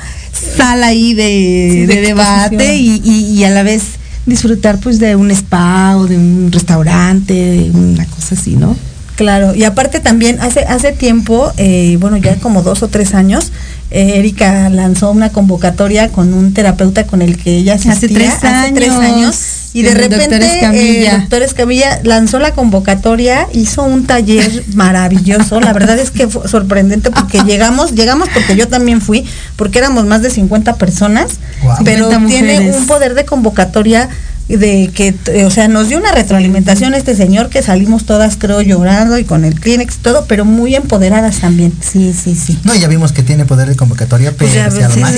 [0.58, 3.84] sala ahí de, debate y, y, a la vez
[4.26, 8.76] disfrutar pues de un spa o de un restaurante, de una cosa así, ¿no?
[9.18, 13.50] Claro, y aparte también hace, hace tiempo, eh, bueno, ya como dos o tres años,
[13.90, 18.44] eh, Erika lanzó una convocatoria con un terapeuta con el que ella asistía hace tres
[18.44, 19.36] años, tres años
[19.72, 25.98] y de repente el doctor Escamilla lanzó la convocatoria, hizo un taller maravilloso, la verdad
[25.98, 30.30] es que fue sorprendente porque llegamos, llegamos porque yo también fui, porque éramos más de
[30.30, 31.40] 50 personas,
[31.84, 34.08] pero tiene un poder de convocatoria
[34.48, 38.62] de que, eh, o sea, nos dio una retroalimentación este señor que salimos todas, creo,
[38.62, 41.72] llorando y con el Kleenex y todo, pero muy empoderadas también.
[41.80, 42.58] Sí, sí, sí.
[42.64, 44.50] No, ya vimos que tiene poder de convocatoria, pero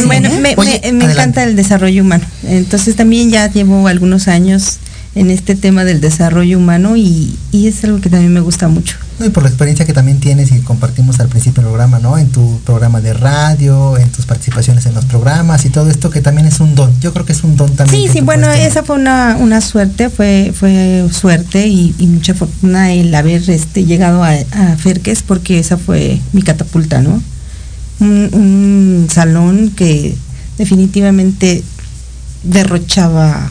[0.06, 2.24] Bueno, me, me encanta el desarrollo humano.
[2.42, 4.78] Entonces también ya llevo algunos años
[5.14, 8.96] en este tema del desarrollo humano y, es algo que también me gusta mucho.
[9.24, 12.16] y por la experiencia que también tienes y compartimos al principio del programa, ¿no?
[12.16, 16.20] En tu programa de radio, en tus participaciones en los programas y todo esto que
[16.20, 16.92] también es un don.
[17.00, 18.02] Yo creo que es un don también.
[18.02, 23.14] Sí, sí, bueno, esa fue una, una, suerte, fue, fue suerte y, mucha fortuna el
[23.14, 27.22] haber este, llegado a, a, Ferques porque esa fue mi catapulta, ¿no?
[28.00, 30.16] Un, un salón que
[30.56, 31.62] definitivamente
[32.42, 33.50] derrochaba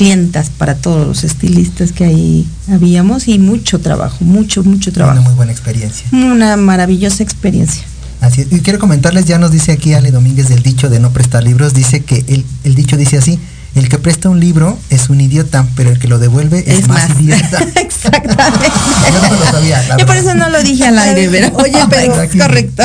[0.00, 5.18] clientas para todos los estilistas que ahí habíamos y mucho trabajo, mucho, mucho trabajo.
[5.18, 6.06] Una muy buena experiencia.
[6.10, 7.84] Una maravillosa experiencia.
[8.22, 11.44] Así Y quiero comentarles, ya nos dice aquí Ale Domínguez del dicho de no prestar
[11.44, 13.38] libros, dice que el, el dicho dice así,
[13.74, 17.08] el que presta un libro es un idiota, pero el que lo devuelve es, más,
[17.20, 17.58] idiota.
[17.76, 18.68] Exactamente.
[19.12, 19.96] Yo no lo sabía.
[19.98, 21.56] Yo por eso no lo dije al aire, pero.
[21.56, 22.82] Oye, pero correcto.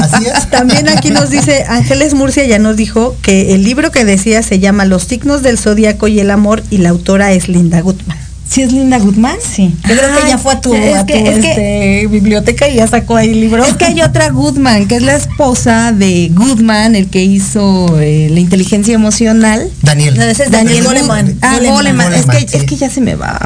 [0.52, 4.60] También aquí nos dice Ángeles Murcia ya nos dijo que el libro que decía se
[4.60, 8.25] llama Los signos del zodiaco y el amor y la autora es Linda Gutman.
[8.50, 9.38] ¿Sí es Linda Goodman?
[9.42, 9.76] Sí.
[9.88, 13.66] Yo creo que ya fue a tu, este, biblioteca y ya sacó ahí el libro.
[13.66, 18.30] Es que hay otra Goodman, que es la esposa de Goodman, el que hizo eh,
[18.32, 19.70] la inteligencia emocional.
[19.82, 20.18] Daniel.
[20.50, 21.38] Daniel Goleman.
[21.42, 22.14] Ah, Goleman.
[22.14, 23.40] Es, que, es que ya se me va.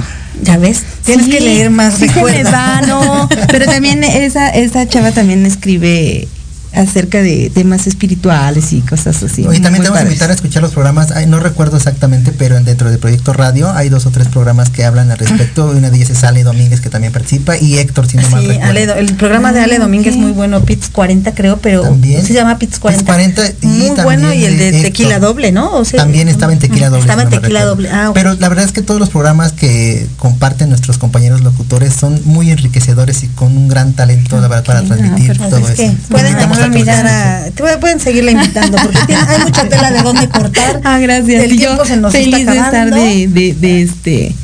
[0.43, 0.84] ¿Ya ves?
[1.06, 1.95] Tienes que leer más.
[1.95, 3.28] Sí se me va, no.
[3.50, 6.28] Pero también esa, esa chava también escribe
[6.74, 9.42] acerca de temas espirituales y cosas así.
[9.42, 12.90] Y también te voy a invitar a escuchar los programas, no recuerdo exactamente, pero dentro
[12.90, 15.70] del Proyecto Radio hay dos o tres programas que hablan al respecto.
[15.80, 18.96] Una de ellas es Ale Domínguez, que también participa, y Héctor, si no mal recuerdo.
[18.96, 22.26] el programa de Ale ah, Domínguez es muy bueno, Pits 40 creo, pero ¿También?
[22.26, 23.06] se llama Pits 40.
[23.06, 25.84] 40 y muy bueno, y el de, Tequila Doble, ¿no?
[25.96, 27.02] también estaba en Tequila Doble.
[27.02, 30.70] Estaba en Tequila Doble, ah, Pero la verdad es que todos los programas que comparten
[30.70, 35.94] nuestros compañeros locutores son muy enriquecedores y con un gran talento para transmitir todo eso.
[36.10, 36.36] Pueden
[36.68, 40.82] mirar a te pueden seguirla invitando porque hay mucha tela de dónde cortar.
[40.84, 41.43] Ah, gracias.
[41.43, 44.36] El tiempo se nos feliz está de estar de, de, este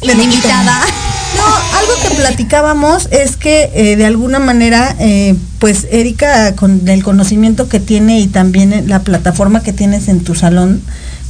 [0.00, 0.80] de invitada.
[1.34, 1.42] No,
[1.76, 7.68] algo que platicábamos es que eh, de alguna manera, eh, pues Erika, con el conocimiento
[7.68, 10.80] que tiene y también la plataforma que tienes en tu salón,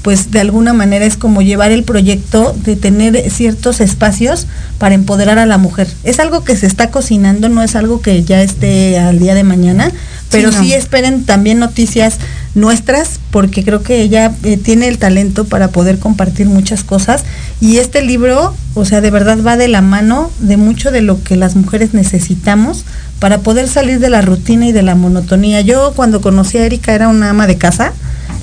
[0.05, 4.47] pues de alguna manera es como llevar el proyecto de tener ciertos espacios
[4.77, 5.89] para empoderar a la mujer.
[6.05, 9.45] Es algo que se está cocinando, no es algo que ya esté al día de
[9.45, 9.91] mañana,
[10.31, 12.19] pero sí, esperen también noticias
[12.55, 17.25] nuestras, porque creo que ella eh, tiene el talento para poder compartir muchas cosas.
[17.63, 21.23] Y este libro, o sea, de verdad va de la mano de mucho de lo
[21.23, 22.85] que las mujeres necesitamos
[23.21, 25.63] para poder salir de la rutina y de la monotonía.
[25.63, 27.95] Yo cuando conocí a Erika era una ama de casa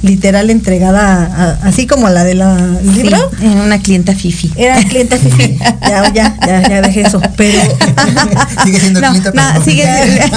[0.03, 2.57] literal entregada así como la de la
[2.95, 3.31] libro.
[3.41, 4.51] una clienta fifi.
[4.55, 5.57] Era clienta fifi.
[5.81, 7.21] ya, ya, ya, ya dejé eso.
[7.37, 7.59] Pero
[8.63, 9.83] sigue siendo clienta no, sigue,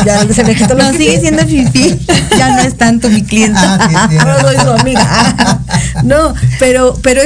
[0.04, 1.98] ya, se me quitó no, sigue siendo fifi.
[2.38, 3.78] Ya no es tanto mi clienta.
[3.80, 5.60] Ah, no soy su amiga.
[6.02, 7.22] no, pero, pero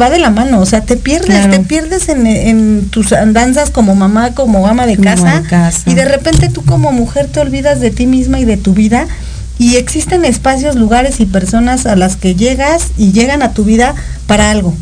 [0.00, 3.94] va de la mano, o sea, te pierdes, te pierdes en, en, tus andanzas como
[3.94, 7.80] mamá, como ama de casa, de casa, y de repente tú como mujer te olvidas
[7.80, 9.06] de ti misma y de tu vida
[9.58, 13.94] y existen espacios, lugares y personas a las que llegas y llegan a tu vida
[14.26, 14.74] para algo.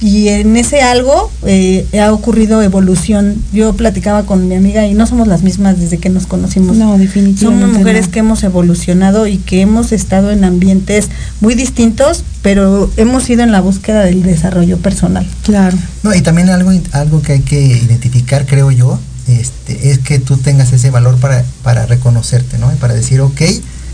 [0.00, 3.36] Y en ese algo eh, ha ocurrido evolución.
[3.52, 6.76] Yo platicaba con mi amiga y no somos las mismas desde que nos conocimos.
[6.76, 7.62] No, definitivamente.
[7.62, 11.08] Somos mujeres que hemos evolucionado y que hemos estado en ambientes
[11.40, 15.24] muy distintos, pero hemos ido en la búsqueda del desarrollo personal.
[15.44, 15.78] Claro.
[16.02, 20.36] No, y también algo, algo que hay que identificar, creo yo, este, es que tú
[20.36, 22.72] tengas ese valor para, para reconocerte, ¿no?
[22.72, 23.40] Y para decir, ok,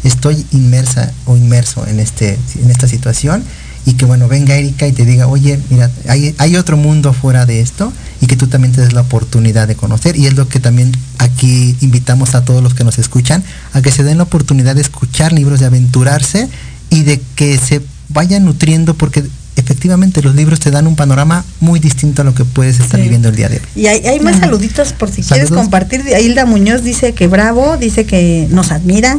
[0.05, 3.45] estoy inmersa o inmerso en, este, en esta situación
[3.87, 7.47] y que bueno, venga Erika y te diga, oye, mira, hay, hay otro mundo fuera
[7.47, 7.91] de esto
[8.21, 10.17] y que tú también te des la oportunidad de conocer.
[10.17, 13.43] Y es lo que también aquí invitamos a todos los que nos escuchan,
[13.73, 16.49] a que se den la oportunidad de escuchar libros, de aventurarse
[16.91, 17.81] y de que se
[18.11, 19.25] vayan nutriendo porque
[19.57, 23.29] efectivamente los libros te dan un panorama muy distinto a lo que puedes estar viviendo
[23.29, 23.63] el día de hoy.
[23.75, 26.05] Y hay, más saluditos por si quieres compartir.
[26.21, 29.19] Hilda Muñoz dice que bravo, dice que nos admira.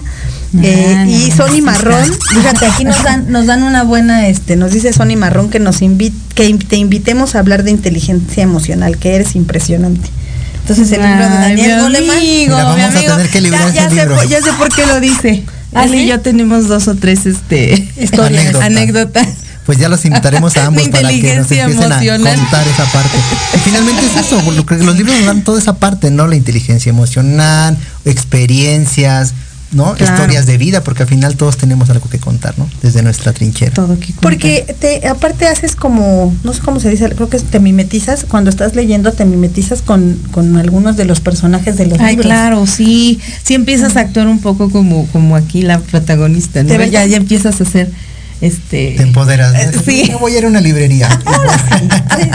[0.64, 4.92] Eh, y Sony Marrón, fíjate, aquí nos dan, nos dan una buena, este, nos dice
[4.94, 9.36] Sony Marrón que nos invite, que te invitemos a hablar de inteligencia emocional, que eres
[9.36, 10.10] impresionante.
[10.62, 12.18] Entonces el libro de Daniel Goleman.
[12.50, 15.44] vamos a tener que librar ya, ya, sé, ya sé por qué lo dice.
[15.74, 19.28] Ali y yo tenemos dos o tres este historias, anécdotas
[19.70, 23.20] pues ya los invitaremos a ambos para que nos empiecen a contar esa parte.
[23.54, 26.26] Y finalmente es eso, los libros nos dan toda esa parte, ¿no?
[26.26, 29.36] La inteligencia emocional, experiencias,
[29.72, 29.96] ¿no?
[30.00, 32.68] Historias de vida, porque al final todos tenemos algo que contar, ¿no?
[32.82, 33.74] Desde nuestra trinchera.
[33.74, 37.60] Todo que porque te, aparte haces como, no sé cómo se dice, creo que te
[37.60, 42.18] mimetizas, cuando estás leyendo te mimetizas con, con algunos de los personajes de los Ay,
[42.18, 46.84] claro, sí, sí empiezas a actuar un poco como, como aquí la protagonista, ¿no?
[46.86, 47.92] Ya, ya empiezas a hacer
[48.42, 50.12] este te empoderas eh, sí.
[50.20, 51.10] voy a ir a una librería.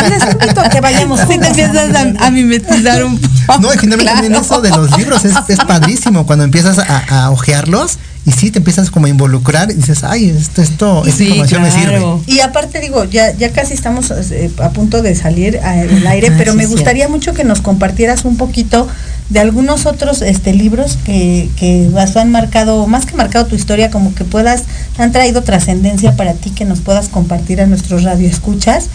[0.08, 3.60] Les invito a que vayamos sí, te empiezas a, mimetizar un poco.
[3.60, 7.30] No y finalmente también eso de los libros es, es padrísimo cuando empiezas a, a
[7.30, 11.62] ojearlos y sí te empiezas como a involucrar y dices, ay, esto, esto, esta información
[11.62, 12.02] me sirve.
[12.26, 16.34] Y aparte digo, ya, ya casi estamos eh, a punto de salir al aire, ah,
[16.38, 18.88] pero me gustaría mucho que nos compartieras un poquito
[19.28, 24.14] de algunos otros este, libros que, que han marcado, más que marcado tu historia, como
[24.14, 24.64] que puedas,
[24.96, 28.88] han traído trascendencia para ti, que nos puedas compartir a nuestros radioescuchas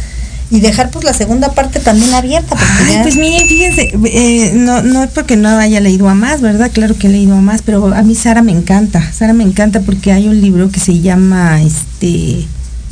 [0.51, 2.55] y dejar pues la segunda parte también abierta.
[2.57, 6.71] Ay, pues miren, fíjense, eh, no, no es porque no haya leído a más, ¿verdad?
[6.73, 9.11] Claro que he leído a más, pero a mí Sara me encanta.
[9.13, 12.47] Sara me encanta porque hay un libro que se llama este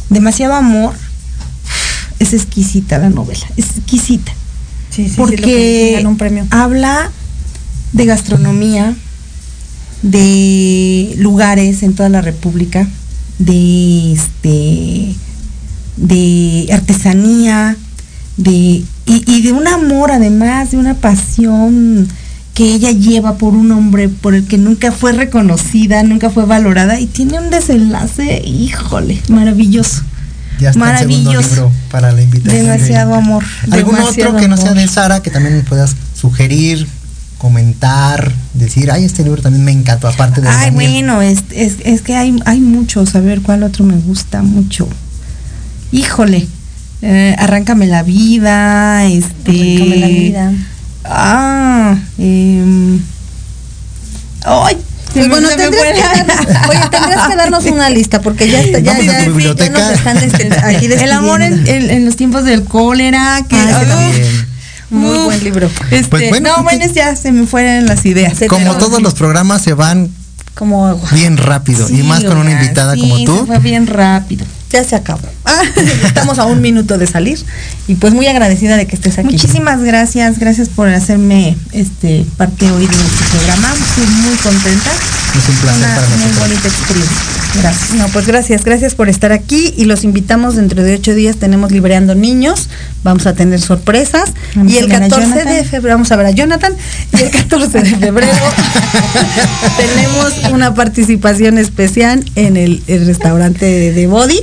[0.10, 0.94] Demasiado Amor.
[2.20, 4.32] Es exquisita la novela, es exquisita.
[4.90, 6.48] Sí, sí, porque sí, un premio.
[6.50, 7.12] habla
[7.94, 8.96] de gastronomía,
[10.02, 12.88] de lugares en toda la República,
[13.38, 15.16] de este
[15.98, 17.76] de artesanía,
[18.38, 22.08] de y, de un amor además, de una pasión
[22.54, 27.00] que ella lleva por un hombre por el que nunca fue reconocida, nunca fue valorada
[27.00, 30.02] y tiene un desenlace, híjole, maravilloso.
[30.60, 31.40] Ya está maravilloso.
[31.40, 32.66] El libro para la invitación.
[32.66, 33.44] Demasiado amor.
[33.72, 36.88] ¿Algún otro que no sea de Sara que también puedas sugerir,
[37.38, 40.50] comentar, decir, ay, este libro también me encantó, aparte de...
[40.50, 44.90] Ay, bueno, es, es, que hay, hay muchos, a ver cuál otro me gusta mucho.
[45.92, 46.48] Híjole,
[47.02, 49.52] eh, Arráncame la vida, este...
[49.52, 50.54] Arráncame la vida.
[51.06, 53.00] Ah, eh,
[54.44, 54.78] ¡Ay!
[55.14, 56.22] Pues bueno, tendrías que,
[56.70, 60.18] oye, tendrías que darnos una lista porque ya está, ya, ya, ya, nos están
[60.64, 64.12] aquí El amor en, en, los tiempos del cólera, que ah,
[64.90, 65.70] muy buen libro.
[65.92, 68.38] Este, pues bueno, no, bueno, ya se me fueron las ideas.
[68.48, 70.10] Como todos los programas se van
[70.54, 73.40] como bien rápido y más con una invitada como tú.
[73.40, 75.28] Se fue bien rápido ya se acabó.
[76.06, 77.40] Estamos a un minuto de salir
[77.88, 79.34] y pues muy agradecida de que estés aquí.
[79.34, 83.74] Muchísimas gracias, gracias por hacerme este parte hoy de este programa.
[83.74, 84.92] Estoy muy contenta.
[85.38, 87.18] Es un placer Una para muy bonita experiencia.
[87.62, 87.92] Gracias.
[87.92, 91.72] No, pues gracias, gracias por estar aquí y los invitamos dentro de ocho días tenemos
[91.72, 92.70] Libreando Niños,
[93.04, 94.34] vamos a tener sorpresas
[94.68, 96.74] y el 14 de febrero vamos a ver a Jonathan
[97.18, 98.32] y el 14 de febrero
[99.78, 104.40] tenemos una participación especial en el, restaurante de Body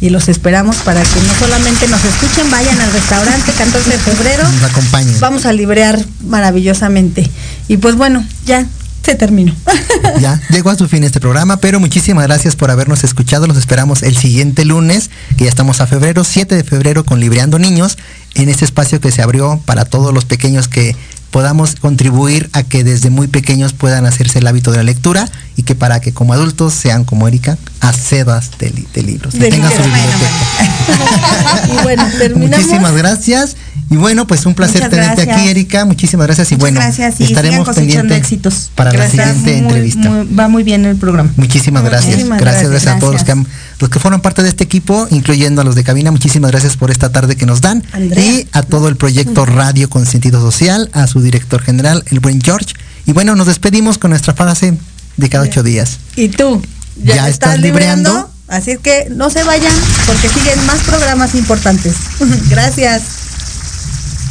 [0.00, 4.44] y los esperamos para que no solamente nos escuchen, vayan al restaurante 14 de febrero.
[4.48, 5.20] Nos acompañen.
[5.20, 7.28] Vamos a librear maravillosamente.
[7.66, 8.64] Y pues bueno, ya
[9.08, 9.54] se terminó.
[10.20, 13.46] ya, llegó a su fin este programa, pero muchísimas gracias por habernos escuchado.
[13.46, 17.58] Los esperamos el siguiente lunes, que ya estamos a febrero, 7 de febrero, con Libreando
[17.58, 17.96] Niños,
[18.34, 20.94] en este espacio que se abrió para todos los pequeños que
[21.30, 25.62] podamos contribuir a que desde muy pequeños puedan hacerse el hábito de la lectura y
[25.62, 29.34] que para que como adultos sean como Erika, acedas de, de libros.
[29.34, 29.78] De tengan su
[31.72, 32.58] y bueno, terminamos.
[32.58, 33.56] Muchísimas gracias.
[33.90, 35.84] Y bueno, pues un placer tenerte aquí, Erika.
[35.84, 36.52] Muchísimas gracias.
[36.52, 38.70] Y bueno, estaremos pendientes éxitos.
[38.74, 40.24] para la siguiente entrevista.
[40.38, 41.30] va muy bien el programa.
[41.36, 42.28] Muchísimas gracias.
[42.28, 43.34] gracias, a todos los que,
[43.78, 46.10] los que fueron parte de este equipo, incluyendo a los de cabina.
[46.10, 47.82] Muchísimas gracias por esta tarde que nos dan.
[48.16, 52.40] Y a todo el proyecto Radio con Sentido Social, a su director general, el buen
[52.40, 52.74] George.
[53.06, 54.76] Y bueno, nos despedimos con nuestra frase
[55.16, 55.98] de cada ocho días.
[56.14, 56.62] ¿Y tú?
[57.02, 58.30] ¿Ya, estás, libreando?
[58.48, 59.72] Así que no se vayan
[60.06, 61.94] porque siguen más programas importantes.
[62.48, 63.02] Gracias.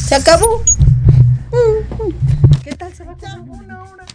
[0.08, 0.64] Se acabó.
[2.64, 4.06] ¿Qué tal se va a una hora?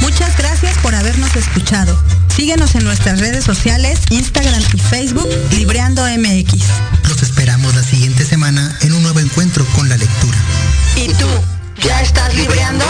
[0.00, 1.98] Muchas gracias por habernos escuchado.
[2.28, 7.01] Síguenos en nuestras redes sociales, Instagram y Facebook, Libreando MX.
[7.22, 10.38] Esperamos la siguiente semana en un nuevo encuentro con la lectura.
[10.96, 11.28] ¿Y tú?
[11.80, 12.84] ¿Ya estás libreando?